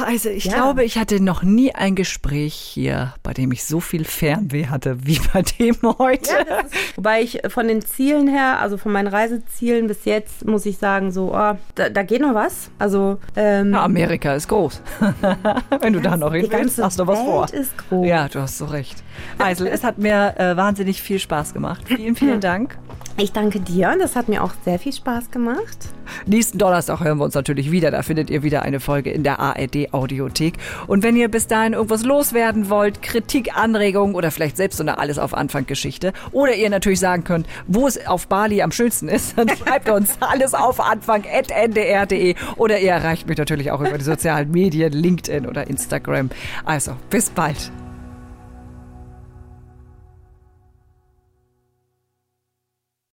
Also 0.00 0.28
ich 0.28 0.44
ja. 0.46 0.54
glaube, 0.54 0.84
ich 0.84 0.98
hatte 0.98 1.20
noch 1.20 1.42
nie 1.42 1.74
ein 1.74 1.94
Gespräch 1.94 2.54
hier, 2.54 3.14
bei 3.22 3.32
dem 3.32 3.52
ich 3.52 3.64
so 3.64 3.80
viel 3.80 4.04
Fernweh 4.04 4.66
hatte 4.66 5.06
wie 5.06 5.20
bei 5.32 5.42
dem 5.42 5.76
heute. 5.98 6.30
Ja, 6.32 6.60
ist, 6.60 6.74
wobei 6.96 7.22
ich 7.22 7.40
von 7.48 7.68
den 7.68 7.82
Zielen 7.82 8.28
her, 8.28 8.60
also 8.60 8.76
von 8.76 8.92
meinen 8.92 9.08
Reisezielen 9.08 9.86
bis 9.86 10.04
jetzt, 10.04 10.46
muss 10.46 10.66
ich 10.66 10.78
sagen, 10.78 11.12
so, 11.12 11.34
oh, 11.34 11.56
da, 11.74 11.88
da 11.90 12.02
geht 12.02 12.20
noch 12.20 12.34
was. 12.34 12.70
Also 12.78 13.18
ähm, 13.36 13.72
ja, 13.72 13.84
Amerika 13.84 14.34
ist 14.34 14.48
groß. 14.48 14.82
Wenn 15.80 15.92
du 15.92 16.00
da 16.00 16.16
noch 16.16 16.32
hin 16.32 16.48
willst, 16.50 16.82
hast 16.82 16.98
du 16.98 17.06
was 17.06 17.18
Welt 17.18 17.26
vor. 17.26 17.52
Ist 17.52 17.76
groß. 17.88 18.06
Ja, 18.06 18.28
du 18.28 18.40
hast 18.40 18.58
so 18.58 18.66
recht. 18.66 19.02
Eisel, 19.38 19.66
es 19.66 19.84
hat 19.84 19.98
mir 19.98 20.34
äh, 20.38 20.56
wahnsinnig 20.56 21.02
viel 21.02 21.18
Spaß 21.18 21.52
gemacht. 21.52 21.82
Vielen, 21.86 22.16
vielen 22.16 22.40
Dank. 22.42 22.78
Ich 23.18 23.32
danke 23.32 23.60
dir. 23.60 23.94
Das 23.98 24.16
hat 24.16 24.28
mir 24.28 24.42
auch 24.42 24.52
sehr 24.64 24.78
viel 24.78 24.92
Spaß 24.92 25.30
gemacht. 25.30 25.76
Nächsten 26.26 26.58
Donnerstag 26.58 27.00
hören 27.00 27.18
wir 27.18 27.24
uns 27.24 27.34
natürlich 27.34 27.70
wieder. 27.70 27.90
Da 27.90 28.02
findet 28.02 28.30
ihr 28.30 28.42
wieder 28.42 28.62
eine 28.62 28.80
Folge 28.80 29.10
in 29.10 29.22
der 29.22 29.38
ARD 29.38 29.92
Audiothek. 29.92 30.54
Und 30.86 31.02
wenn 31.02 31.16
ihr 31.16 31.28
bis 31.28 31.46
dahin 31.46 31.74
irgendwas 31.74 32.04
loswerden 32.04 32.70
wollt, 32.70 33.02
Kritik, 33.02 33.56
Anregungen 33.56 34.14
oder 34.14 34.30
vielleicht 34.30 34.56
selbst 34.56 34.78
so 34.78 34.82
eine 34.82 34.98
Alles 34.98 35.18
auf 35.18 35.34
Anfang 35.34 35.66
Geschichte 35.66 36.12
oder 36.32 36.54
ihr 36.54 36.70
natürlich 36.70 37.00
sagen 37.00 37.24
könnt, 37.24 37.46
wo 37.66 37.86
es 37.86 38.06
auf 38.06 38.28
Bali 38.28 38.62
am 38.62 38.72
schönsten 38.72 39.08
ist, 39.08 39.36
dann 39.36 39.48
schreibt 39.56 39.90
uns 39.90 40.16
alles 40.20 40.54
auf 40.54 40.80
Anfang 40.80 41.24
at 41.30 41.50
ndr.de 41.50 42.34
oder 42.56 42.78
ihr 42.80 42.92
erreicht 42.92 43.28
mich 43.28 43.36
natürlich 43.36 43.70
auch 43.70 43.80
über 43.80 43.98
die 43.98 44.04
sozialen 44.04 44.50
Medien, 44.50 44.92
LinkedIn 44.92 45.46
oder 45.46 45.68
Instagram. 45.68 46.30
Also, 46.64 46.96
bis 47.10 47.30
bald. 47.30 47.70